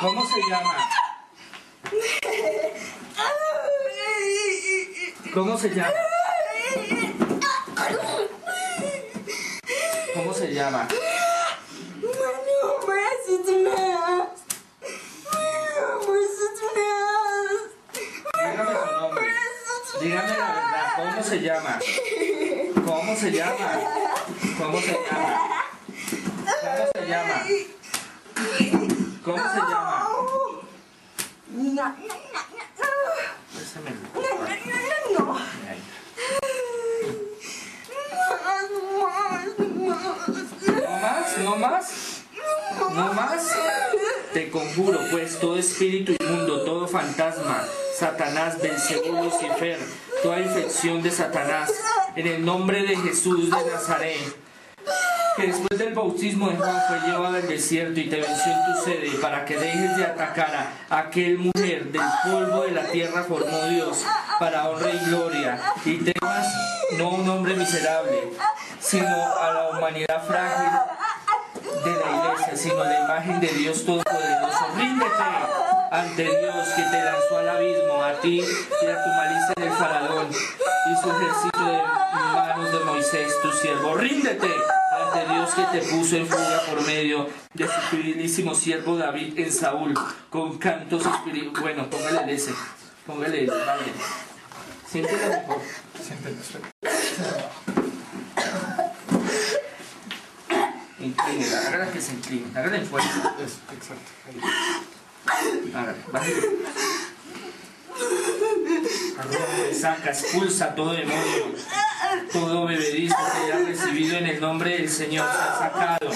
¿Cómo 0.00 0.26
se 0.26 0.40
llama? 0.50 0.88
¿Cómo 5.32 5.56
se 5.56 5.70
llama? 5.70 5.90
¿Cómo 10.14 10.34
se 10.34 10.52
llama? 10.52 10.86
Dígame 18.40 18.74
su 18.74 18.90
nombre. 19.00 19.26
Dígame 20.00 20.28
la 20.28 20.34
verdad. 20.52 20.86
¿Cómo 20.96 21.22
se 21.22 21.40
llama? 21.40 21.78
¿Cómo 22.86 23.16
se 23.16 23.30
llama? 23.30 23.70
¿Cómo 24.58 24.80
se 24.80 24.92
llama? 24.92 25.44
¿Cómo 26.58 26.92
se 26.92 27.00
llama? 27.08 27.46
¿Cómo 29.24 29.38
se 29.38 29.58
llama? 29.58 30.06
Pésamelo. 33.54 34.00
Ahí. 35.68 35.80
¿No 41.42 41.56
más? 41.56 42.22
¿No 42.94 43.12
más? 43.14 43.56
Te 44.32 44.50
conjuro, 44.50 45.00
pues, 45.10 45.38
todo 45.38 45.56
espíritu 45.56 46.12
inmundo, 46.20 46.64
todo 46.64 46.86
fantasma, 46.86 47.64
Satanás, 47.98 48.60
Belcebú, 48.60 49.22
Lucifer, 49.22 49.78
toda 50.22 50.40
infección 50.40 51.02
de 51.02 51.10
Satanás, 51.10 51.72
en 52.14 52.26
el 52.26 52.44
nombre 52.44 52.82
de 52.82 52.96
Jesús 52.96 53.50
de 53.50 53.70
Nazaret, 53.70 54.18
que 55.36 55.46
después 55.46 55.78
del 55.78 55.94
bautismo 55.94 56.50
de 56.50 56.56
Juan 56.56 56.82
fue 56.88 57.00
llevado 57.00 57.36
al 57.36 57.48
desierto 57.48 57.98
y 57.98 58.08
te 58.08 58.16
venció 58.16 58.52
en 58.52 58.74
tu 58.74 58.84
sede, 58.84 59.10
para 59.20 59.44
que 59.44 59.56
dejes 59.56 59.96
de 59.96 60.04
atacar 60.04 60.72
a 60.88 60.98
aquel 60.98 61.38
mujer 61.38 61.90
del 61.90 62.02
polvo 62.24 62.62
de 62.62 62.72
la 62.72 62.84
tierra 62.84 63.24
formó 63.24 63.64
Dios, 63.66 64.04
para 64.38 64.68
honra 64.68 64.90
y 64.90 64.98
gloria, 65.06 65.60
y 65.84 65.96
temas 65.98 66.46
no 66.96 67.06
a 67.06 67.14
un 67.14 67.28
hombre 67.28 67.54
miserable, 67.54 68.30
sino 68.80 69.06
a 69.06 69.52
la 69.52 69.70
humanidad 69.70 70.24
frágil 70.26 70.80
de 71.84 71.90
la 71.92 72.32
iglesia, 72.32 72.56
sino 72.56 72.84
la 72.84 73.04
imagen 73.04 73.40
de 73.40 73.48
Dios 73.48 73.84
Todopoderoso. 73.84 74.66
Ríndete 74.76 75.10
ante 75.90 76.22
Dios 76.22 76.68
que 76.76 76.82
te 76.82 77.04
lanzó 77.04 77.38
al 77.38 77.48
abismo, 77.48 78.02
a 78.02 78.12
ti 78.20 78.40
y 78.40 78.86
a 78.86 79.02
tu 79.02 79.08
malicia 79.10 79.54
del 79.56 79.72
faraón 79.72 80.28
y 80.30 81.02
su 81.02 81.10
ejército 81.10 81.64
de 81.64 81.82
manos 82.34 82.72
de 82.72 82.84
Moisés, 82.84 83.32
tu 83.42 83.52
siervo. 83.52 83.94
Ríndete 83.94 84.50
ante 84.92 85.32
Dios 85.32 85.54
que 85.54 85.62
te 85.64 85.86
puso 85.86 86.16
en 86.16 86.26
fuga 86.26 86.60
por 86.68 86.86
medio 86.86 87.28
de 87.54 87.66
su 87.66 87.80
fidelísimo 87.90 88.54
siervo 88.54 88.96
David 88.96 89.38
en 89.38 89.52
Saúl, 89.52 89.94
con 90.28 90.58
cantos 90.58 91.04
espirituales. 91.06 91.60
Bueno, 91.60 91.90
póngale 91.90 92.32
ese, 92.32 92.52
póngale 93.06 93.40
el 93.44 93.50
vale. 93.50 93.92
Siéntela 94.86 95.28
mejor. 95.28 95.60
Siéntenlo, 96.00 96.42
Inclínela, 101.00 101.60
hágala 101.66 101.90
que 101.90 102.00
se 102.00 102.12
incline, 102.12 102.46
hágala 102.54 102.76
en 102.76 102.86
fuerza. 102.86 103.34
Es, 103.42 103.58
exacto. 103.74 104.10
Ahí. 104.26 105.70
Bájale. 106.12 106.34
Saca, 109.72 110.10
expulsa 110.10 110.74
todo 110.74 110.92
demonio, 110.92 111.54
todo 112.32 112.66
bebedizo 112.66 113.16
que 113.16 113.52
haya 113.52 113.64
recibido 113.64 114.16
en 114.18 114.26
el 114.26 114.40
nombre 114.40 114.76
del 114.78 114.88
Señor, 114.88 115.26
se 115.30 115.38
ha 115.38 115.58
sacado. 115.58 116.10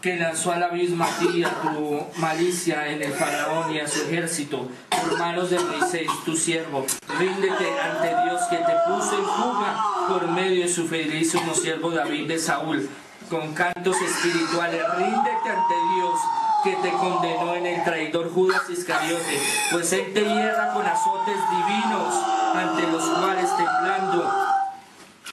Que 0.00 0.16
lanzó 0.16 0.52
al 0.52 0.62
abismo 0.62 1.04
a 1.04 1.08
ti 1.18 1.44
a 1.44 1.50
tu 1.60 2.06
malicia 2.16 2.88
en 2.88 3.02
el 3.02 3.12
faraón 3.12 3.74
y 3.74 3.80
a 3.80 3.86
su 3.86 4.02
ejército, 4.02 4.68
por 4.88 5.18
manos 5.18 5.50
de 5.50 5.60
Moisés, 5.60 6.08
tu 6.24 6.34
siervo. 6.36 6.86
Ríndete 7.18 7.78
ante 7.78 8.08
Dios 8.24 8.40
que 8.48 8.56
te 8.56 8.72
puso 8.86 9.18
en 9.18 9.24
fuga 9.24 9.84
por 10.08 10.26
medio 10.28 10.62
de 10.62 10.72
su 10.72 10.88
fidelísimo 10.88 11.54
siervo 11.54 11.90
David 11.90 12.28
de 12.28 12.38
Saúl, 12.38 12.88
con 13.30 13.54
cantos 13.54 13.96
espirituales. 13.96 14.82
Ríndete 14.96 15.48
ante 15.48 15.74
Dios 15.94 16.20
que 16.64 16.76
te 16.76 16.90
condenó 16.90 17.54
en 17.54 17.64
el 17.64 17.84
traidor 17.84 18.30
Judas 18.30 18.68
Iscariote, 18.68 19.40
pues 19.70 19.90
él 19.94 20.12
te 20.12 20.20
hierra 20.22 20.74
con 20.74 20.84
azotes 20.84 21.36
divinos, 21.50 22.14
ante 22.54 22.86
los 22.88 23.02
cuales 23.02 23.48
temblando 23.56 24.30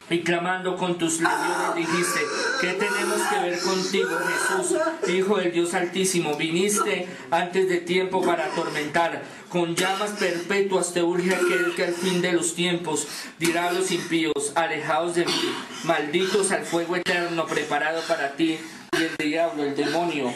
y 0.10 0.24
clamando 0.24 0.78
con 0.78 0.98
tus 0.98 1.20
labios 1.20 1.76
dijiste, 1.76 2.22
¿qué 2.60 2.74
tenemos 2.74 3.22
que 3.30 3.40
ver 3.40 3.60
contigo, 3.60 4.10
Jesús, 4.20 4.78
Hijo 5.08 5.38
del 5.38 5.52
Dios 5.52 5.74
Altísimo? 5.74 6.36
Viniste 6.36 7.08
antes 7.32 7.70
de 7.70 7.78
tiempo 7.78 8.22
para 8.22 8.46
atormentar, 8.46 9.22
con 9.50 9.76
llamas 9.76 10.12
perpetuas 10.12 10.94
te 10.94 11.04
urge 11.04 11.36
aquel 11.36 11.74
que 11.76 11.86
al 11.86 11.94
fin 11.94 12.22
de 12.22 12.34
los 12.34 12.56
tiempos 12.56 13.08
dirá 13.40 13.70
a 13.70 13.74
los 13.74 13.92
impíos, 13.92 14.52
alejados 14.56 15.16
de 15.16 15.26
mí, 15.26 15.54
malditos 15.84 16.52
al 16.52 16.64
fuego 16.64 16.96
eterno 16.96 17.46
preparado 17.46 18.02
para 18.08 18.34
ti 18.34 18.60
y 18.98 19.04
el 19.04 19.16
diablo, 19.18 19.64
el 19.64 19.76
demonio 19.76 20.34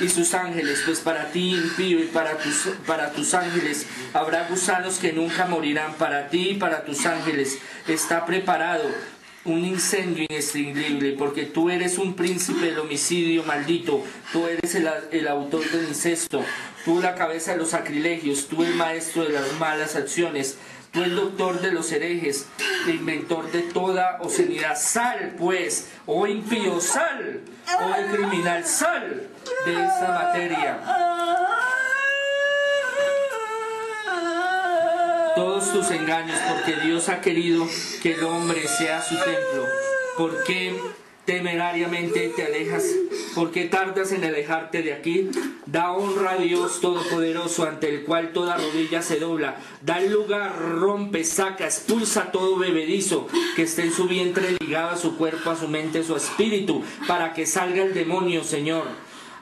y 0.00 0.08
sus 0.08 0.32
ángeles, 0.34 0.82
pues 0.86 1.00
para 1.00 1.26
ti 1.30 1.54
impío 1.54 2.00
y 2.00 2.06
para 2.06 2.38
tus, 2.38 2.68
para 2.86 3.12
tus 3.12 3.34
ángeles 3.34 3.86
habrá 4.14 4.48
gusanos 4.48 4.98
que 4.98 5.12
nunca 5.12 5.46
morirán, 5.46 5.94
para 5.94 6.28
ti 6.28 6.50
y 6.50 6.54
para 6.54 6.84
tus 6.84 7.04
ángeles 7.04 7.58
está 7.86 8.24
preparado 8.24 8.84
un 9.46 9.64
incendio 9.64 10.24
inextinguible, 10.28 11.12
porque 11.12 11.44
tú 11.44 11.70
eres 11.70 11.98
un 11.98 12.14
príncipe 12.14 12.66
del 12.66 12.78
homicidio 12.80 13.42
maldito, 13.44 14.02
tú 14.32 14.46
eres 14.46 14.74
el, 14.74 14.88
el 15.12 15.28
autor 15.28 15.64
del 15.70 15.88
incesto, 15.88 16.44
tú 16.84 17.00
la 17.00 17.14
cabeza 17.14 17.52
de 17.52 17.58
los 17.58 17.70
sacrilegios, 17.70 18.48
tú 18.48 18.62
el 18.62 18.74
maestro 18.74 19.24
de 19.24 19.30
las 19.30 19.52
malas 19.58 19.96
acciones, 19.96 20.58
tú 20.92 21.02
el 21.02 21.14
doctor 21.14 21.60
de 21.60 21.72
los 21.72 21.90
herejes, 21.92 22.46
el 22.86 22.96
inventor 22.96 23.50
de 23.52 23.62
toda 23.62 24.18
obscenidad. 24.20 24.76
Sal, 24.78 25.34
pues, 25.38 25.88
oh 26.06 26.26
impío, 26.26 26.80
sal, 26.80 27.40
oh 27.80 28.14
criminal, 28.14 28.64
sal 28.64 29.28
de 29.64 29.72
esta 29.72 30.22
materia. 30.24 31.15
Tus 35.72 35.90
engaños, 35.90 36.38
porque 36.48 36.80
Dios 36.86 37.08
ha 37.08 37.20
querido 37.20 37.66
que 38.02 38.12
el 38.12 38.24
hombre 38.24 38.66
sea 38.68 39.02
su 39.02 39.14
templo. 39.16 39.66
¿Por 40.16 40.44
qué 40.44 40.74
temerariamente 41.24 42.32
te 42.34 42.44
alejas? 42.44 42.84
¿Por 43.34 43.50
qué 43.50 43.64
tardas 43.64 44.12
en 44.12 44.24
alejarte 44.24 44.82
de 44.82 44.94
aquí? 44.94 45.30
Da 45.66 45.92
honra 45.92 46.32
a 46.32 46.36
Dios 46.36 46.80
Todopoderoso, 46.80 47.64
ante 47.64 47.88
el 47.88 48.04
cual 48.04 48.32
toda 48.32 48.56
rodilla 48.56 49.02
se 49.02 49.18
dobla. 49.18 49.56
Da 49.82 50.00
lugar, 50.00 50.56
rompe, 50.58 51.24
saca, 51.24 51.66
expulsa 51.66 52.30
todo 52.30 52.56
bebedizo 52.56 53.26
que 53.56 53.62
esté 53.62 53.82
en 53.82 53.92
su 53.92 54.06
vientre 54.06 54.56
ligado 54.60 54.90
a 54.90 54.96
su 54.96 55.16
cuerpo, 55.16 55.50
a 55.50 55.56
su 55.56 55.68
mente, 55.68 55.98
a 55.98 56.04
su 56.04 56.16
espíritu, 56.16 56.82
para 57.06 57.34
que 57.34 57.44
salga 57.44 57.82
el 57.82 57.92
demonio, 57.92 58.44
Señor. 58.44 58.84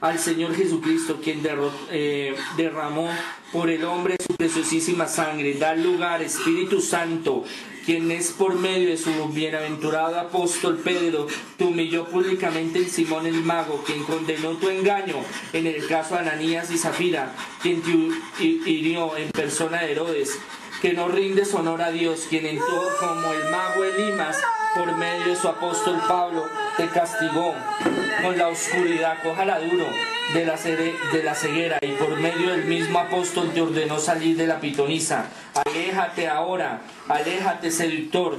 Al 0.05 0.19
Señor 0.19 0.55
Jesucristo, 0.55 1.19
quien 1.25 1.41
eh, 1.91 2.35
derramó 2.59 3.09
por 3.51 3.71
el 3.71 3.85
hombre 3.85 4.19
su 4.21 4.37
preciosísima 4.37 5.09
sangre. 5.09 5.55
Da 5.55 5.75
lugar, 5.75 6.21
Espíritu 6.21 6.83
Santo, 6.83 7.43
quien 7.87 8.11
es 8.11 8.31
por 8.33 8.55
medio 8.55 8.91
de 8.91 8.99
su 8.99 9.11
bienaventurado 9.29 10.21
apóstol 10.21 10.77
Pedro, 10.85 11.27
te 11.57 11.65
humilló 11.65 12.05
públicamente 12.05 12.81
en 12.81 12.91
Simón 12.91 13.25
el 13.25 13.43
mago, 13.45 13.83
quien 13.87 14.05
condenó 14.05 14.51
tu 14.51 14.69
engaño 14.69 15.17
en 15.55 15.67
el 15.67 15.87
caso 15.87 16.17
de 16.17 16.21
Ananías 16.21 16.71
y 16.71 16.77
Zafira, 16.77 17.35
quien 17.63 17.81
te 17.81 18.45
hirió 18.45 19.17
en 19.17 19.31
persona 19.31 19.81
de 19.81 19.93
Herodes, 19.93 20.39
que 20.83 20.93
no 20.93 21.09
rindes 21.09 21.55
honor 21.55 21.81
a 21.81 21.91
Dios, 21.91 22.27
quien 22.29 22.45
en 22.45 22.59
todo 22.59 22.91
como 23.01 23.33
el 23.33 23.51
mago 23.51 23.85
Elimas, 23.85 24.37
por 24.77 24.95
medio 24.99 25.29
de 25.29 25.37
su 25.37 25.49
apóstol 25.49 25.99
Pablo, 26.07 26.45
te 26.77 26.89
castigó 26.89 27.55
con 28.23 28.39
la 28.39 28.49
oscuridad, 28.49 29.19
cójala 29.23 29.61
duro, 29.61 29.87
de 30.33 30.47
la, 30.47 30.57
cere- 30.57 30.95
de 31.13 31.23
la 31.23 31.35
ceguera, 31.35 31.79
y 31.83 31.89
por 31.93 32.17
medio 32.19 32.51
del 32.51 32.65
mismo 32.65 32.99
apóstol 32.99 33.51
te 33.53 33.61
ordenó 33.61 33.99
salir 33.99 34.37
de 34.37 34.47
la 34.47 34.61
pitonisa. 34.61 35.27
Aléjate 35.67 36.29
ahora, 36.29 36.81
aléjate 37.09 37.71
seductor, 37.71 38.39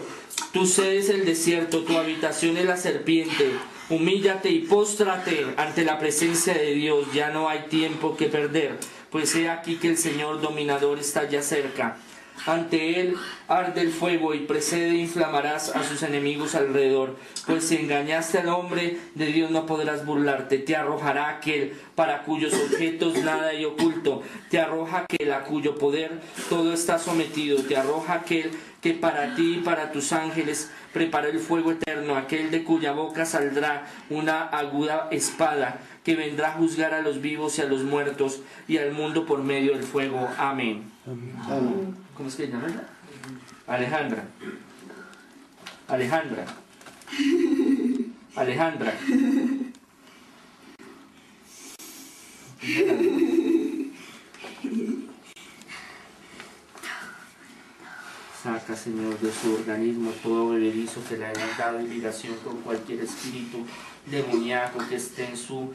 tu 0.52 0.65
sede 0.65 0.98
es 0.98 1.10
el 1.10 1.26
desierto, 1.26 1.84
tu 1.84 1.98
habitación 1.98 2.58
es 2.58 2.65
la 2.65 2.78
serpiente. 2.78 3.52
Humíllate 3.89 4.50
y 4.50 4.60
póstrate 4.62 5.45
ante 5.58 5.86
la 5.86 6.00
presencia 6.00 6.56
de 6.56 6.71
Dios, 6.74 7.06
ya 7.13 7.30
no 7.30 7.48
hay 7.50 7.65
tiempo 7.69 8.17
que 8.17 8.26
perder, 8.26 8.80
pues 9.12 9.36
he 9.36 9.48
aquí 9.48 9.76
que 9.76 9.89
el 9.89 9.98
Señor 9.98 10.41
dominador 10.41 10.98
está 10.98 11.30
ya 11.30 11.43
cerca. 11.43 11.98
Ante 12.45 13.00
él 13.00 13.15
arde 13.48 13.82
el 13.82 13.91
fuego 13.91 14.34
y 14.34 14.39
precede 14.39 14.91
e 14.91 14.98
inflamarás 14.98 15.76
a 15.76 15.84
sus 15.84 16.04
enemigos 16.04 16.56
alrededor. 16.56 17.15
Pues 17.48 17.67
si 17.67 17.78
engañaste 17.78 18.39
al 18.39 18.50
hombre, 18.50 19.00
de 19.15 19.26
Dios 19.28 19.52
no 19.52 19.65
podrás 19.65 20.06
burlarte. 20.06 20.60
Te 20.60 20.76
arrojará 20.76 21.30
aquel 21.30 21.74
para 21.95 22.24
cuyos 22.24 22.54
objetos 22.54 23.17
nada 23.24 23.50
hay 23.50 23.65
oculto. 23.65 24.21
Te 24.50 24.60
arroja 24.60 25.00
aquel 25.00 25.34
a 25.34 25.43
cuyo 25.43 25.76
poder 25.76 26.21
todo 26.50 26.74
está 26.74 27.00
sometido. 27.00 27.63
Te 27.63 27.78
arroja 27.78 28.13
aquel 28.13 28.52
que 28.82 28.93
para 28.93 29.34
ti 29.36 29.56
y 29.56 29.62
para 29.62 29.91
tus 29.91 30.13
ángeles 30.13 30.69
preparó 30.93 31.28
el 31.30 31.39
fuego 31.39 31.71
eterno. 31.71 32.15
Aquel 32.15 32.52
de 32.52 32.63
cuya 32.63 32.91
boca 32.91 33.26
saldrá 33.26 33.88
una 34.10 34.43
aguda 34.43 35.08
espada 35.10 35.80
que 36.06 36.15
vendrá 36.15 36.50
a 36.50 36.54
juzgar 36.54 36.94
a 36.94 37.02
los 37.02 37.20
vivos 37.20 37.58
y 37.58 37.62
a 37.63 37.65
los 37.65 37.84
muertos 37.84 38.41
y 38.68 38.78
al 38.78 38.94
mundo 38.94 39.26
por 39.26 39.41
medio 39.44 39.74
del 39.74 39.84
fuego. 39.84 40.30
Amén. 40.38 40.84
¿Cómo 42.15 42.30
es 42.30 42.36
que 42.36 42.46
se 42.46 42.52
llama? 42.52 42.68
Alejandra. 43.65 44.24
Alejandra. 45.88 46.46
Alejandra. 48.36 48.94
Saca, 58.44 58.76
Señor, 58.76 59.20
de 59.20 59.32
su 59.32 59.56
organismo 59.56 60.12
todo 60.22 60.50
bebedizo 60.50 61.04
que 61.10 61.18
le 61.18 61.26
hayan 61.26 61.50
dado 61.58 61.80
ligación 61.80 62.36
con 62.44 62.62
cualquier 62.62 63.00
espíritu 63.00 63.65
demoníaco 64.06 64.88
que 64.88 64.98
esté 64.98 65.26
en 65.30 65.38
su, 65.38 65.74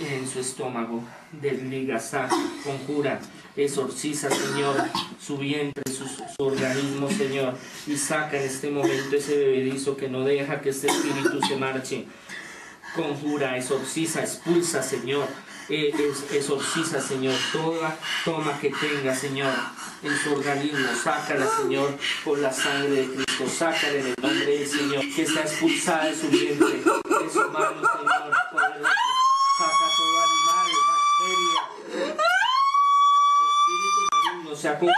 en 0.00 0.28
su 0.28 0.40
estómago. 0.40 1.02
Desliga, 1.32 1.98
saca, 2.00 2.34
conjura, 2.64 3.20
exorciza, 3.56 4.28
Señor, 4.30 4.76
su 5.24 5.36
vientre, 5.38 5.82
su, 5.92 6.04
organismo, 6.42 7.08
Señor, 7.10 7.54
y 7.86 7.96
saca 7.96 8.36
en 8.38 8.44
este 8.44 8.70
momento 8.70 9.16
ese 9.16 9.36
bebedizo 9.36 9.96
que 9.96 10.08
no 10.08 10.20
deja 10.24 10.60
que 10.60 10.70
este 10.70 10.88
espíritu 10.88 11.40
se 11.46 11.56
marche. 11.56 12.04
Conjura, 12.96 13.56
exorciza, 13.56 14.20
expulsa, 14.20 14.82
Señor. 14.82 15.26
Es- 15.68 16.32
exorciza, 16.32 17.00
Señor, 17.00 17.34
toda 17.52 17.96
toma 18.24 18.58
que 18.58 18.70
tenga, 18.70 19.14
Señor, 19.14 19.52
en 20.02 20.16
su 20.18 20.32
organismo. 20.32 20.88
Sácala, 21.04 21.46
Señor, 21.62 21.96
por 22.24 22.38
la 22.40 22.52
sangre 22.52 22.90
de 23.06 23.06
Cristo. 23.14 23.44
Sácala 23.48 23.98
en 24.00 24.06
el 24.08 24.14
nombre 24.20 24.46
del 24.58 24.66
Señor, 24.66 25.04
que 25.14 25.22
está 25.22 25.42
expulsada 25.42 26.06
de 26.06 26.16
su 26.16 26.26
vientre, 26.28 26.78
de 26.78 27.30
su 27.32 27.48
mano, 27.52 27.82
se 34.60 34.68
ha 34.68 34.72
sacado 34.72 34.92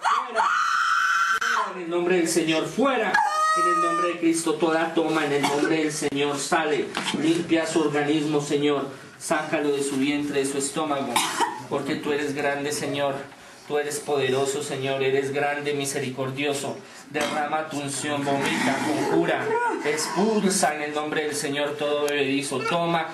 fuera. 0.00 0.48
Fuera 1.38 1.72
en 1.74 1.82
el 1.82 1.90
nombre 1.90 2.16
del 2.16 2.28
Señor, 2.28 2.66
fuera. 2.66 3.12
En 3.56 3.68
el 3.68 3.82
nombre 3.82 4.08
de 4.08 4.18
Cristo, 4.18 4.54
toda 4.54 4.94
toma 4.94 5.26
en 5.26 5.32
el 5.32 5.42
nombre 5.42 5.76
del 5.76 5.92
Señor 5.92 6.38
sale. 6.38 6.86
Limpia 7.20 7.66
su 7.66 7.80
organismo, 7.80 8.40
Señor. 8.40 8.88
Sácalo 9.18 9.72
de 9.72 9.82
su 9.82 9.96
vientre, 9.96 10.40
de 10.40 10.50
su 10.50 10.58
estómago. 10.58 11.12
Porque 11.68 11.96
tú 11.96 12.12
eres 12.12 12.34
grande, 12.34 12.72
Señor. 12.72 13.14
Tú 13.68 13.78
eres 13.78 14.00
poderoso, 14.00 14.62
Señor. 14.62 15.02
Eres 15.02 15.32
grande, 15.32 15.74
misericordioso. 15.74 16.76
Derrama 17.10 17.68
tu 17.68 17.78
unción, 17.78 18.24
vomita, 18.24 18.76
conjura. 18.86 19.46
Expulsa 19.84 20.74
en 20.74 20.82
el 20.82 20.94
nombre 20.94 21.24
del 21.24 21.36
Señor 21.36 21.76
todo 21.76 22.04
bebedizo. 22.04 22.58
Toma 22.58 23.06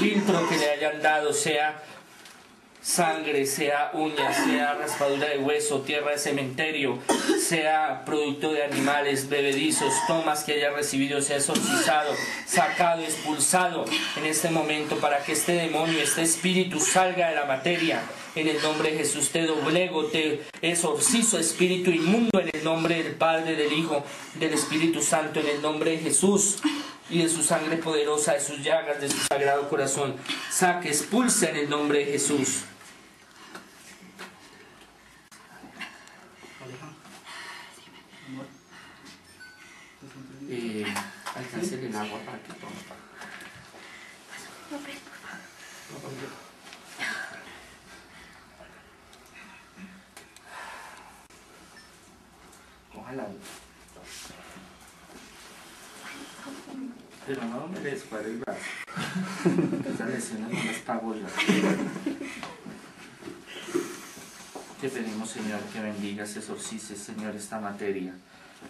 filtro 0.00 0.48
que 0.48 0.56
le 0.56 0.70
hayan 0.70 1.02
dado, 1.02 1.32
sea 1.32 1.82
sangre, 2.82 3.46
sea 3.46 3.90
uña, 3.92 4.32
sea 4.32 4.74
raspadura 4.74 5.28
de 5.28 5.38
hueso, 5.38 5.80
tierra 5.80 6.12
de 6.12 6.18
cementerio, 6.18 6.98
sea 7.40 8.04
producto 8.04 8.52
de 8.52 8.64
animales, 8.64 9.28
bebedizos, 9.28 9.92
tomas 10.06 10.44
que 10.44 10.54
haya 10.54 10.70
recibido, 10.70 11.20
sea 11.20 11.36
exorcizado, 11.36 12.14
sacado, 12.46 13.02
expulsado 13.02 13.84
en 14.16 14.26
este 14.26 14.50
momento 14.50 14.96
para 14.96 15.22
que 15.22 15.32
este 15.32 15.52
demonio, 15.52 16.00
este 16.00 16.22
espíritu 16.22 16.80
salga 16.80 17.28
de 17.28 17.34
la 17.34 17.44
materia. 17.44 18.02
En 18.36 18.46
el 18.46 18.62
nombre 18.62 18.92
de 18.92 18.98
Jesús 18.98 19.30
te 19.30 19.42
doblego, 19.42 20.04
te 20.06 20.42
exorcizo, 20.62 21.38
espíritu 21.38 21.90
inmundo, 21.90 22.40
en 22.40 22.50
el 22.52 22.62
nombre 22.62 23.02
del 23.02 23.14
Padre, 23.14 23.56
del 23.56 23.72
Hijo, 23.72 24.04
del 24.36 24.54
Espíritu 24.54 25.02
Santo, 25.02 25.40
en 25.40 25.48
el 25.48 25.60
nombre 25.60 25.90
de 25.92 25.98
Jesús 25.98 26.58
y 27.10 27.22
de 27.22 27.28
su 27.28 27.42
sangre 27.42 27.76
poderosa, 27.76 28.34
de 28.34 28.40
sus 28.40 28.62
llagas, 28.62 29.00
de 29.00 29.10
su 29.10 29.18
sagrado 29.18 29.68
corazón. 29.68 30.16
Saque, 30.50 30.88
expulsa 30.88 31.50
en 31.50 31.56
el 31.56 31.70
nombre 31.70 31.98
de 32.00 32.12
Jesús. 32.12 32.62
Eh, 40.48 40.84
agua 41.94 42.18
para 42.24 42.38
que 42.42 42.52
tome. 42.54 42.74
Ojalá. 52.94 53.28
Pero 57.26 57.44
no 57.44 57.68
me 57.68 57.80
les 57.80 58.02
cuadre 58.04 58.30
el 58.30 58.38
brazo. 58.38 58.60
Esas 59.94 60.08
lesiones 60.08 60.50
no 60.50 60.64
las 60.64 60.78
pago 60.78 61.14
yo. 61.14 61.26
Te 64.80 64.88
pedimos, 64.88 65.28
Señor, 65.28 65.60
que 65.72 65.80
bendigas, 65.80 66.36
exorcices, 66.36 66.98
Señor, 66.98 67.36
esta 67.36 67.60
materia. 67.60 68.14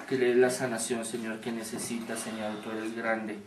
Que 0.09 0.19
le 0.19 0.27
des 0.27 0.37
la 0.37 0.51
sanación, 0.51 1.05
Señor, 1.05 1.41
que 1.41 1.53
necesitas, 1.53 2.19
Señor, 2.19 2.57
tú 2.65 2.71
eres 2.73 2.97
grande. 2.97 3.39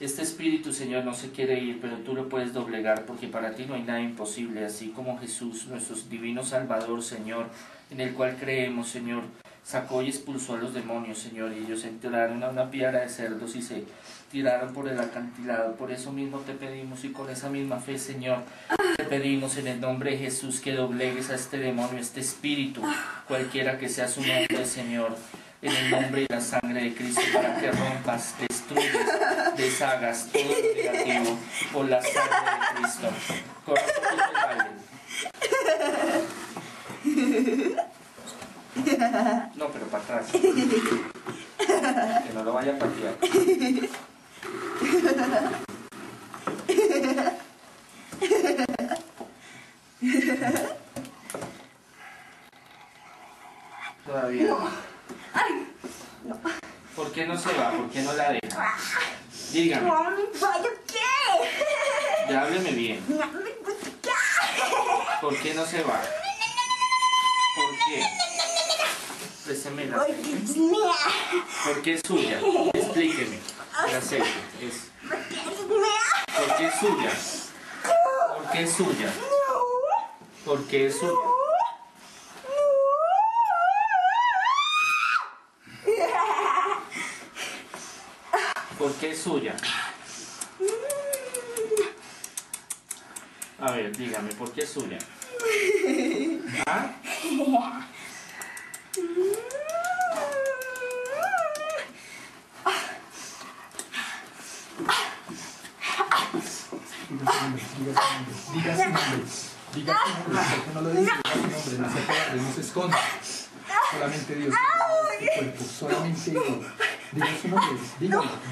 Este 0.00 0.22
espíritu, 0.22 0.72
Señor, 0.72 1.04
no 1.04 1.14
se 1.14 1.30
quiere 1.30 1.60
ir, 1.60 1.80
pero 1.80 1.98
tú 1.98 2.12
lo 2.12 2.28
puedes 2.28 2.52
doblegar 2.52 3.06
porque 3.06 3.28
para 3.28 3.54
ti 3.54 3.66
no 3.66 3.74
hay 3.74 3.84
nada 3.84 4.00
imposible, 4.00 4.64
así 4.64 4.88
como 4.88 5.16
Jesús, 5.20 5.68
nuestro 5.68 5.94
divino 6.10 6.44
Salvador, 6.44 7.04
Señor, 7.04 7.46
en 7.88 8.00
el 8.00 8.12
cual 8.12 8.36
creemos, 8.36 8.88
Señor, 8.88 9.22
sacó 9.64 10.02
y 10.02 10.08
expulsó 10.08 10.54
a 10.54 10.58
los 10.58 10.74
demonios, 10.74 11.18
Señor, 11.18 11.52
y 11.52 11.64
ellos 11.64 11.84
entraron 11.84 12.42
a 12.42 12.48
una 12.48 12.70
piara 12.70 13.00
de 13.00 13.08
cerdos 13.08 13.54
y 13.56 13.62
se 13.62 13.84
tiraron 14.30 14.72
por 14.72 14.88
el 14.88 14.98
acantilado. 14.98 15.76
Por 15.76 15.92
eso 15.92 16.12
mismo 16.12 16.38
te 16.38 16.54
pedimos 16.54 17.04
y 17.04 17.12
con 17.12 17.30
esa 17.30 17.48
misma 17.48 17.78
fe, 17.78 17.98
Señor, 17.98 18.38
te 18.96 19.04
pedimos 19.04 19.56
en 19.56 19.68
el 19.68 19.80
nombre 19.80 20.12
de 20.12 20.18
Jesús 20.18 20.60
que 20.60 20.72
doblegues 20.72 21.30
a 21.30 21.34
este 21.34 21.58
demonio, 21.58 22.00
este 22.00 22.20
espíritu, 22.20 22.82
cualquiera 23.28 23.78
que 23.78 23.88
sea 23.88 24.08
su 24.08 24.20
nombre, 24.22 24.66
Señor, 24.66 25.16
en 25.60 25.76
el 25.76 25.90
nombre 25.90 26.22
y 26.22 26.26
la 26.28 26.40
sangre 26.40 26.82
de 26.82 26.94
Cristo, 26.94 27.20
para 27.32 27.60
que 27.60 27.70
rompas, 27.70 28.34
destruyas, 28.40 29.56
deshagas 29.56 30.28
todo 30.32 30.42
lo 30.42 30.74
negativo 30.74 31.38
por 31.72 31.88
la 31.88 32.02
sangre 32.02 32.36
de 32.50 32.80
Cristo. 32.80 33.08
Corre 33.64 33.82
un 33.82 33.92
poquito 34.02 34.24
el 34.24 34.46
baile. 34.48 34.72
No, 39.56 39.68
pero 39.68 39.86
para 39.86 40.02
atrás. 40.02 40.26
Que 40.32 42.32
no 42.34 42.42
lo 42.42 42.52
vaya 42.54 42.74
a 42.74 42.78
patear. 42.78 43.14
Todavía 54.04 54.42
no. 54.44 54.68
¿Por 56.96 57.12
qué 57.12 57.26
no 57.26 57.38
se 57.38 57.52
va? 57.54 57.70
¿Por 57.70 57.88
qué 57.90 58.02
no 58.02 58.12
la 58.14 58.32
deja? 58.32 58.74
Dígame. 59.52 59.88
Mami, 59.88 60.22
¿vaya 60.40 60.70
qué? 60.86 62.32
Ya 62.32 62.42
hábleme 62.42 62.72
bien. 62.72 63.04
No 63.08 63.26
me. 63.28 63.52
¿Por 65.22 65.38
qué 65.38 65.54
no 65.54 65.64
se 65.64 65.84
va? 65.84 66.00
explícemela. 69.52 69.98
Porque 69.98 70.32
es 70.32 70.56
mía. 70.56 70.94
Porque 71.64 71.94
es 71.94 72.00
suya. 72.06 72.40
Explíqueme. 72.74 73.38
La 73.90 73.98
aceite. 73.98 74.26
Es. 74.60 74.90
Porque 75.08 75.34
es 75.46 75.68
mía. 75.68 76.00
Porque 76.36 76.66
es 76.66 76.74
suya. 76.76 77.12
Porque 78.36 78.62
es 78.62 78.76
suya. 78.76 79.12
Porque 80.44 80.86
es 80.86 80.98
suya. 80.98 81.12
Porque 88.78 89.10
es 89.10 89.18
suya. 89.22 89.56
A 93.60 93.70
ver, 93.70 93.96
dígame, 93.96 94.32
¿por 94.34 94.50
qué 94.50 94.62
es 94.62 94.70
suya? 94.70 94.98
¿Ah? 96.66 96.90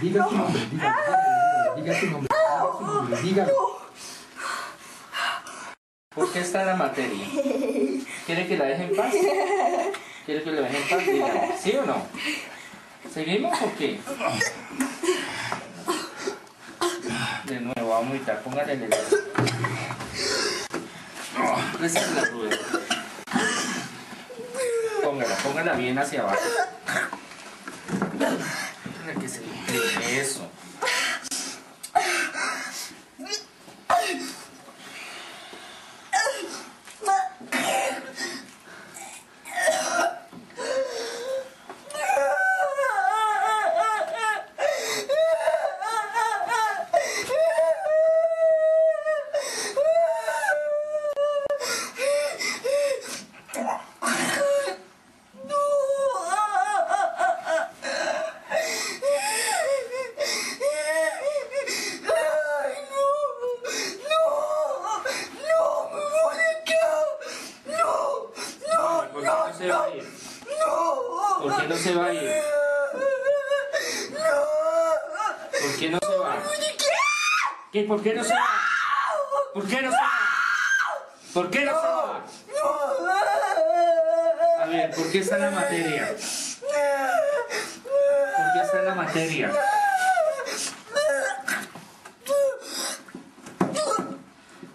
Diga 0.01 0.27
su 0.29 0.37
nombre. 0.37 0.67
Dígalo. 0.71 0.95
Diga 1.77 2.01
su 2.01 2.07
nombre. 2.07 2.29
Diga 2.31 2.79
su 2.79 2.85
nombre. 2.85 3.23
Dígalo. 3.23 3.81
¿Por 6.15 6.33
qué 6.33 6.41
está 6.41 6.63
en 6.63 6.67
la 6.69 6.77
materia? 6.77 7.27
¿Quiere 8.27 8.47
que 8.49 8.57
la 8.57 8.65
deje 8.65 8.85
en 8.85 8.97
paz? 8.97 9.15
¿Quiere 10.27 10.43
que 10.43 10.51
la 10.51 10.61
deje 10.63 10.77
en 10.77 10.89
paz? 10.89 11.07
Dígame, 11.07 11.59
¿sí 11.61 11.77
o 11.77 11.85
no? 11.85 12.07
¿Seguimos 13.13 13.61
o 13.61 13.73
qué? 13.77 14.01
De 17.45 17.61
nuevo, 17.61 17.91
vamos 17.91 18.13
a 18.13 18.17
imitar, 18.17 18.43
póngale 18.43 18.73
el 18.73 18.81
dedo. 18.81 18.97
Es 21.83 21.95
la 21.95 22.25
rueda. 22.27 22.57
Póngala, 25.03 25.35
póngala 25.37 25.73
bien 25.75 25.99
hacia 25.99 26.23
abajo 26.23 26.39
que 29.21 29.29
se 29.29 30.21
eso. 30.21 30.49
Se 69.61 69.69
va 69.69 69.85
a 69.85 69.91
ir? 69.91 70.05
¿Por 71.43 71.57
qué 71.61 71.69
no 71.69 71.77
se 71.77 71.95
va 71.95 72.07
a 72.07 72.15
ir? 72.15 72.31
¿Por 75.61 75.77
qué 75.79 75.91
no 75.91 75.99
se 76.01 76.17
va? 76.17 76.43
¿Qué? 77.73 77.83
¿Por 77.85 78.03
qué 78.03 78.15
no 78.15 78.25
se 78.25 78.35
va? 78.35 78.49
¿Por 79.53 79.67
qué 79.67 79.83
no 79.83 79.91
se 79.91 79.97
va? 79.97 80.11
¿Por 81.35 81.51
qué 81.51 81.65
no 81.65 81.73
se 81.73 81.87
va? 81.87 82.25
A 84.63 84.67
ver, 84.67 84.91
¿por 84.95 85.11
qué 85.11 85.19
está 85.19 85.37
en 85.37 85.43
la 85.43 85.51
materia? 85.51 86.07
¿Por 88.37 88.53
qué 88.55 88.61
está 88.63 88.79
en 88.79 88.85
la 88.87 88.95
materia? 88.95 89.53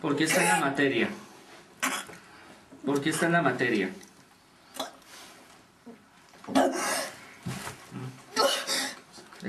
¿Por 0.02 0.16
qué 0.16 0.24
está 0.26 0.42
en 0.42 0.48
la 0.48 0.60
materia? 0.60 1.10
¿Por 2.86 3.02
qué 3.02 3.10
está 3.10 3.26
en 3.26 3.32
la 3.32 3.42
materia? 3.42 3.90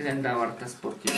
Brenda 0.06 0.34
Barcas 0.36 0.76
porque 0.80 1.08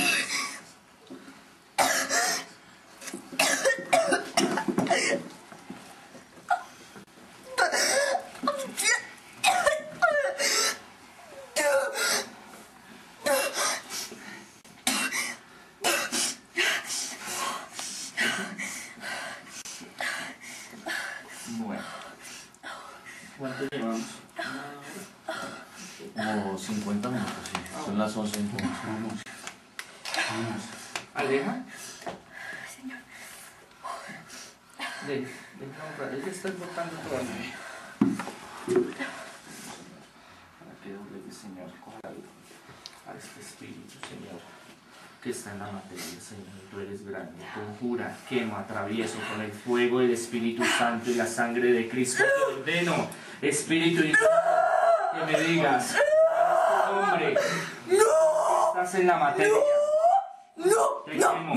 ¿Aleja? 31.18 31.64
De, 35.06 35.14
de 35.14 35.26
comprar, 35.26 36.14
es 36.14 36.24
que 36.24 36.30
estás 36.30 36.58
botando 36.58 36.94
todavía. 37.00 37.54
Para 40.58 40.72
que 40.82 40.92
doble, 40.92 41.32
Señor, 41.32 41.70
coja 41.84 41.98
a 43.08 43.16
este 43.16 43.40
espíritu, 43.40 43.94
Señor, 44.06 44.40
que 45.20 45.30
está 45.30 45.52
en 45.52 45.58
la 45.58 45.72
materia, 45.72 46.20
Señor. 46.20 46.46
Tú 46.70 46.80
eres 46.80 47.04
grande, 47.04 47.44
conjura, 47.52 48.16
quema, 48.28 48.60
atravieso 48.60 49.18
con 49.32 49.40
el 49.40 49.50
fuego 49.50 49.98
del 49.98 50.12
Espíritu 50.12 50.64
Santo 50.64 51.10
y 51.10 51.14
la 51.14 51.26
sangre 51.26 51.72
de 51.72 51.88
Cristo. 51.88 52.22
Te 52.22 52.54
ordeno, 52.54 53.08
Espíritu 53.42 54.02
que 54.02 54.12
me 55.32 55.40
digas, 55.40 55.96
hombre, 56.90 57.34
estás 57.88 58.94
en 58.94 59.06
la 59.08 59.16
materia. 59.16 59.54
Te 61.06 61.12
quemo. 61.12 61.54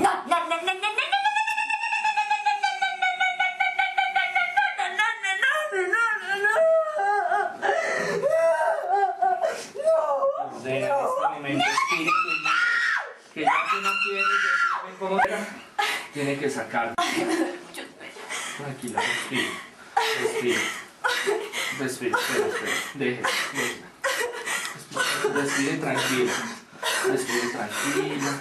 ordena 10.62 10.86
en 10.86 10.92
este 11.04 11.28
momento, 11.28 11.64
espíritu 11.64 12.10
inmundo, 12.10 12.50
que 13.34 13.40
ya 13.42 13.52
que 13.70 13.76
no 13.82 13.90
quiere 14.02 14.22
decirme 14.22 14.90
cómo 14.98 15.20
era, 15.20 15.40
tiene 16.14 16.38
que 16.38 16.50
sacar. 16.50 16.94
Tranquila, 18.56 19.00
respira, 19.00 19.50
respira, 20.20 20.60
respira, 21.78 22.18
espera, 22.18 22.46
espera, 22.46 22.76
deje, 22.94 23.22
deje. 23.54 23.82
Respire 25.34 25.76
tranquila, 25.78 26.32
respire 27.06 27.48
tranquila, 27.48 28.32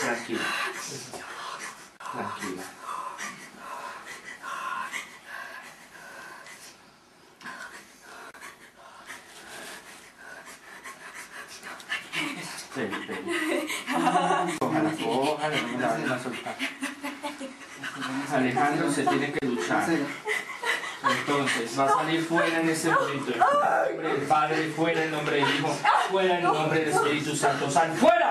tranquila, 0.00 0.44
tranquila. 2.12 2.62
Espere, 12.76 12.90
espere. 13.00 13.66
Ojalá, 14.60 14.92
ojalá, 15.06 15.56
no 15.62 15.68
me 15.68 15.78
la 15.78 15.88
vayan 15.88 16.12
a 16.12 16.22
soltar. 16.22 16.56
Alejandro 18.34 18.92
se 18.92 19.06
tiene 19.06 19.32
que 19.32 19.46
luchar. 19.46 19.88
Entonces, 21.18 21.78
va 21.78 21.84
a 21.86 21.88
salir 21.88 22.22
fuera 22.22 22.60
en 22.60 22.68
ese 22.68 22.90
momento. 22.90 23.32
Del 23.32 24.22
Padre, 24.28 24.72
fuera 24.76 25.04
en 25.04 25.10
nombre 25.10 25.36
del 25.36 25.48
Hijo, 25.54 25.74
fuera 26.10 26.38
en 26.38 26.44
nombre 26.44 26.80
del 26.80 26.88
Espíritu 26.90 27.34
Santo. 27.34 27.70
¡Sal! 27.70 27.92
¡Fuera! 27.94 28.25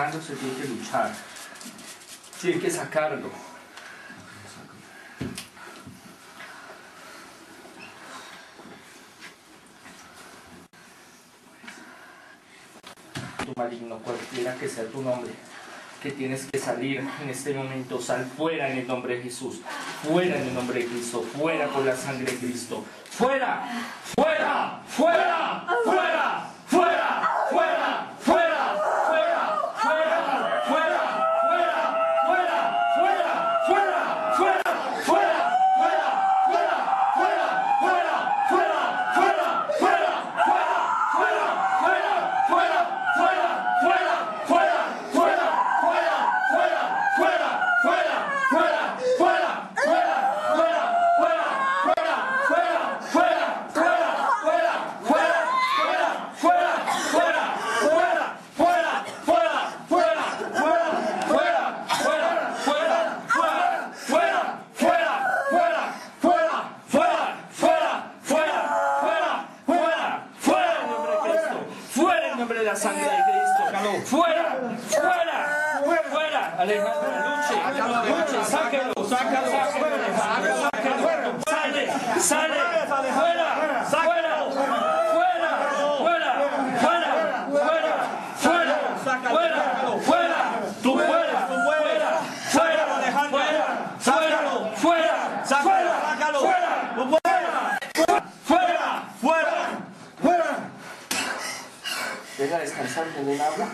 Se 0.00 0.34
tiene 0.34 0.56
que 0.56 0.66
luchar. 0.66 1.12
Tiene 2.40 2.58
que 2.58 2.70
sacarlo. 2.70 3.30
Tu 13.44 13.52
maligno, 13.54 13.98
cualquiera 13.98 14.54
que 14.54 14.68
sea 14.70 14.86
tu 14.86 15.02
nombre, 15.02 15.32
que 16.02 16.12
tienes 16.12 16.46
que 16.46 16.58
salir 16.58 17.06
en 17.22 17.28
este 17.28 17.52
momento, 17.52 18.00
sal 18.00 18.24
fuera 18.24 18.70
en 18.70 18.78
el 18.78 18.86
nombre 18.86 19.16
de 19.16 19.24
Jesús, 19.24 19.60
fuera 20.02 20.36
en 20.36 20.48
el 20.48 20.54
nombre 20.54 20.80
de 20.80 20.86
Cristo, 20.86 21.22
fuera 21.22 21.68
con 21.68 21.84
la 21.84 21.94
sangre 21.94 22.32
de 22.32 22.38
Cristo, 22.38 22.82
fuera, 23.10 23.68
fuera, 24.16 24.29
Venga 102.90 103.02
a 103.02 103.04
descansar 103.04 103.22
en 103.22 103.28
el 103.28 103.40
agua. 103.40 103.68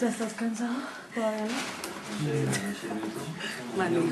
¿Ya 0.00 0.08
estás 0.08 0.32
cansado? 0.32 0.74
¿Todavía 1.14 1.44
no? 1.44 1.52
Manejo 3.76 4.06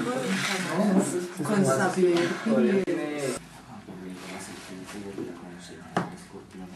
con 1.42 1.66
saber. 1.66 2.28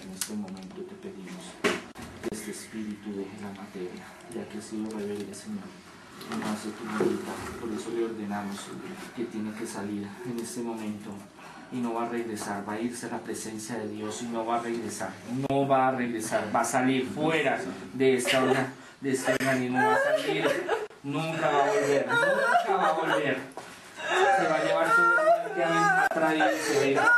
En 0.02 0.12
este 0.12 0.34
momento 0.34 0.82
te 0.88 0.94
pedimos 0.96 1.44
que 1.62 2.34
este 2.34 2.50
espíritu 2.50 3.10
deje 3.16 3.36
la 3.42 3.50
materia, 3.62 4.04
ya 4.34 4.48
que 4.48 4.58
ha 4.58 4.62
sido 4.62 4.90
rebelde, 4.90 5.34
Señor. 5.34 5.93
No 6.30 6.52
hace 6.52 6.70
tu 6.70 6.84
voluntad, 6.84 7.32
por 7.60 7.70
eso 7.70 7.90
le 7.94 8.04
ordenamos 8.04 8.56
que 9.14 9.24
tiene 9.24 9.52
que 9.52 9.66
salir 9.66 10.06
en 10.24 10.38
este 10.40 10.60
momento 10.62 11.10
y 11.70 11.76
no 11.76 11.94
va 11.94 12.06
a 12.06 12.08
regresar, 12.08 12.66
va 12.68 12.74
a 12.74 12.80
irse 12.80 13.06
a 13.06 13.10
la 13.10 13.18
presencia 13.18 13.76
de 13.76 13.88
Dios 13.88 14.22
y 14.22 14.26
no 14.26 14.44
va 14.46 14.56
a 14.56 14.60
regresar, 14.60 15.10
no 15.48 15.66
va 15.68 15.88
a 15.88 15.90
regresar, 15.92 16.44
va 16.54 16.60
a 16.60 16.64
salir 16.64 17.06
fuera 17.06 17.58
de 17.92 18.16
esta 18.16 18.42
orga- 18.42 18.66
de 19.00 19.10
este 19.12 19.32
organismo, 19.32 19.78
va 19.78 19.94
a 19.94 19.98
salir, 20.16 20.50
nunca 21.02 21.48
va 21.50 21.64
a 21.64 21.66
volver, 21.68 22.06
nunca 22.06 22.76
va 22.76 22.88
a 22.88 22.92
volver. 22.92 23.38
Se 24.38 24.48
va 24.48 24.56
a 24.56 24.64
llevar 24.64 24.86
ha 24.86 26.14
traído 26.14 26.46
y 26.46 26.58
se 26.58 26.74
va 26.78 26.82
a 26.82 26.88
ir 26.88 26.98
a 26.98 27.02
la 27.02 27.12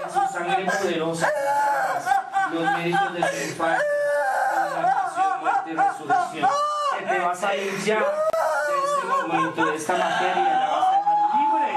en 0.05 0.11
su 0.11 0.33
sangre 0.33 0.65
poderosa, 0.65 1.29
los 2.53 2.63
méritos 2.63 3.13
de 3.15 3.21
la 3.21 3.27
pasión, 3.27 3.81
muerte 5.41 5.71
y 5.71 5.75
resurrección, 5.75 6.51
que 6.99 7.05
te 7.05 7.19
vas 7.19 7.45
a 7.45 7.55
ir 7.55 7.85
ya 7.85 7.99
de 7.99 8.05
este 8.85 9.07
momento, 9.07 9.67
de 9.67 9.77
esta 9.77 9.93
materia, 9.93 10.61
la 10.61 10.69
vas 10.69 10.87
a 10.87 10.91
dejar 10.97 11.19
libre. 11.37 11.73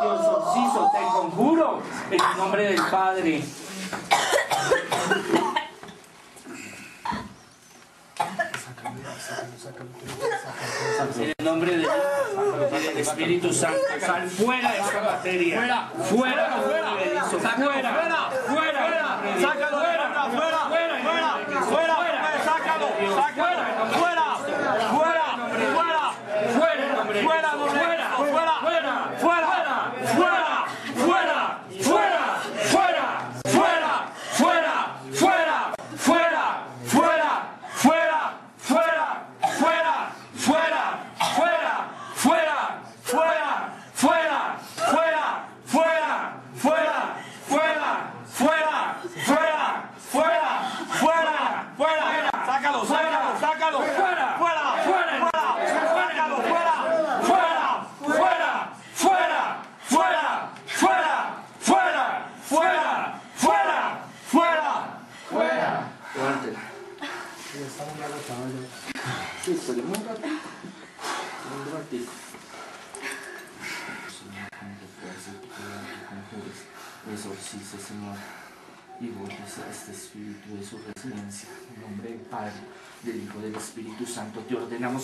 Te 0.00 0.06
exorcizo, 0.14 0.90
te 0.92 1.00
conjuro, 1.12 1.82
en 2.10 2.20
el 2.20 2.36
nombre 2.36 2.62
del 2.64 2.82
Padre. 2.90 3.42
En 11.16 11.34
el 11.38 11.44
nombre 11.44 11.72
y 11.72 11.76
del 11.76 11.86
Espíritu 12.96 13.52
Santo, 13.52 13.78
sal 14.00 14.28
fuera 14.28 14.72
de 14.72 14.78
esta 14.78 15.00
materia. 15.02 15.58
Fuera, 15.58 15.90
fuera, 16.04 16.56
fuera, 16.62 16.90
fuera, 16.96 17.24
fuera, 17.24 18.30
fuera, 18.46 18.80
fuera, 19.30 19.65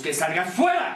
que 0.00 0.14
salgas 0.14 0.54
fuera. 0.54 0.91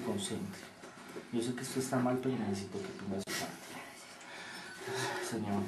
se 0.00 0.06
concentre. 0.06 0.62
Yo 1.32 1.42
sé 1.42 1.54
que 1.54 1.62
esto 1.62 1.80
está 1.80 1.98
mal, 1.98 2.18
pero 2.22 2.36
necesito 2.36 2.78
que 2.78 2.88
ponga 2.98 3.18
su 3.20 3.32
parte. 3.40 3.70
Señor, 5.28 5.62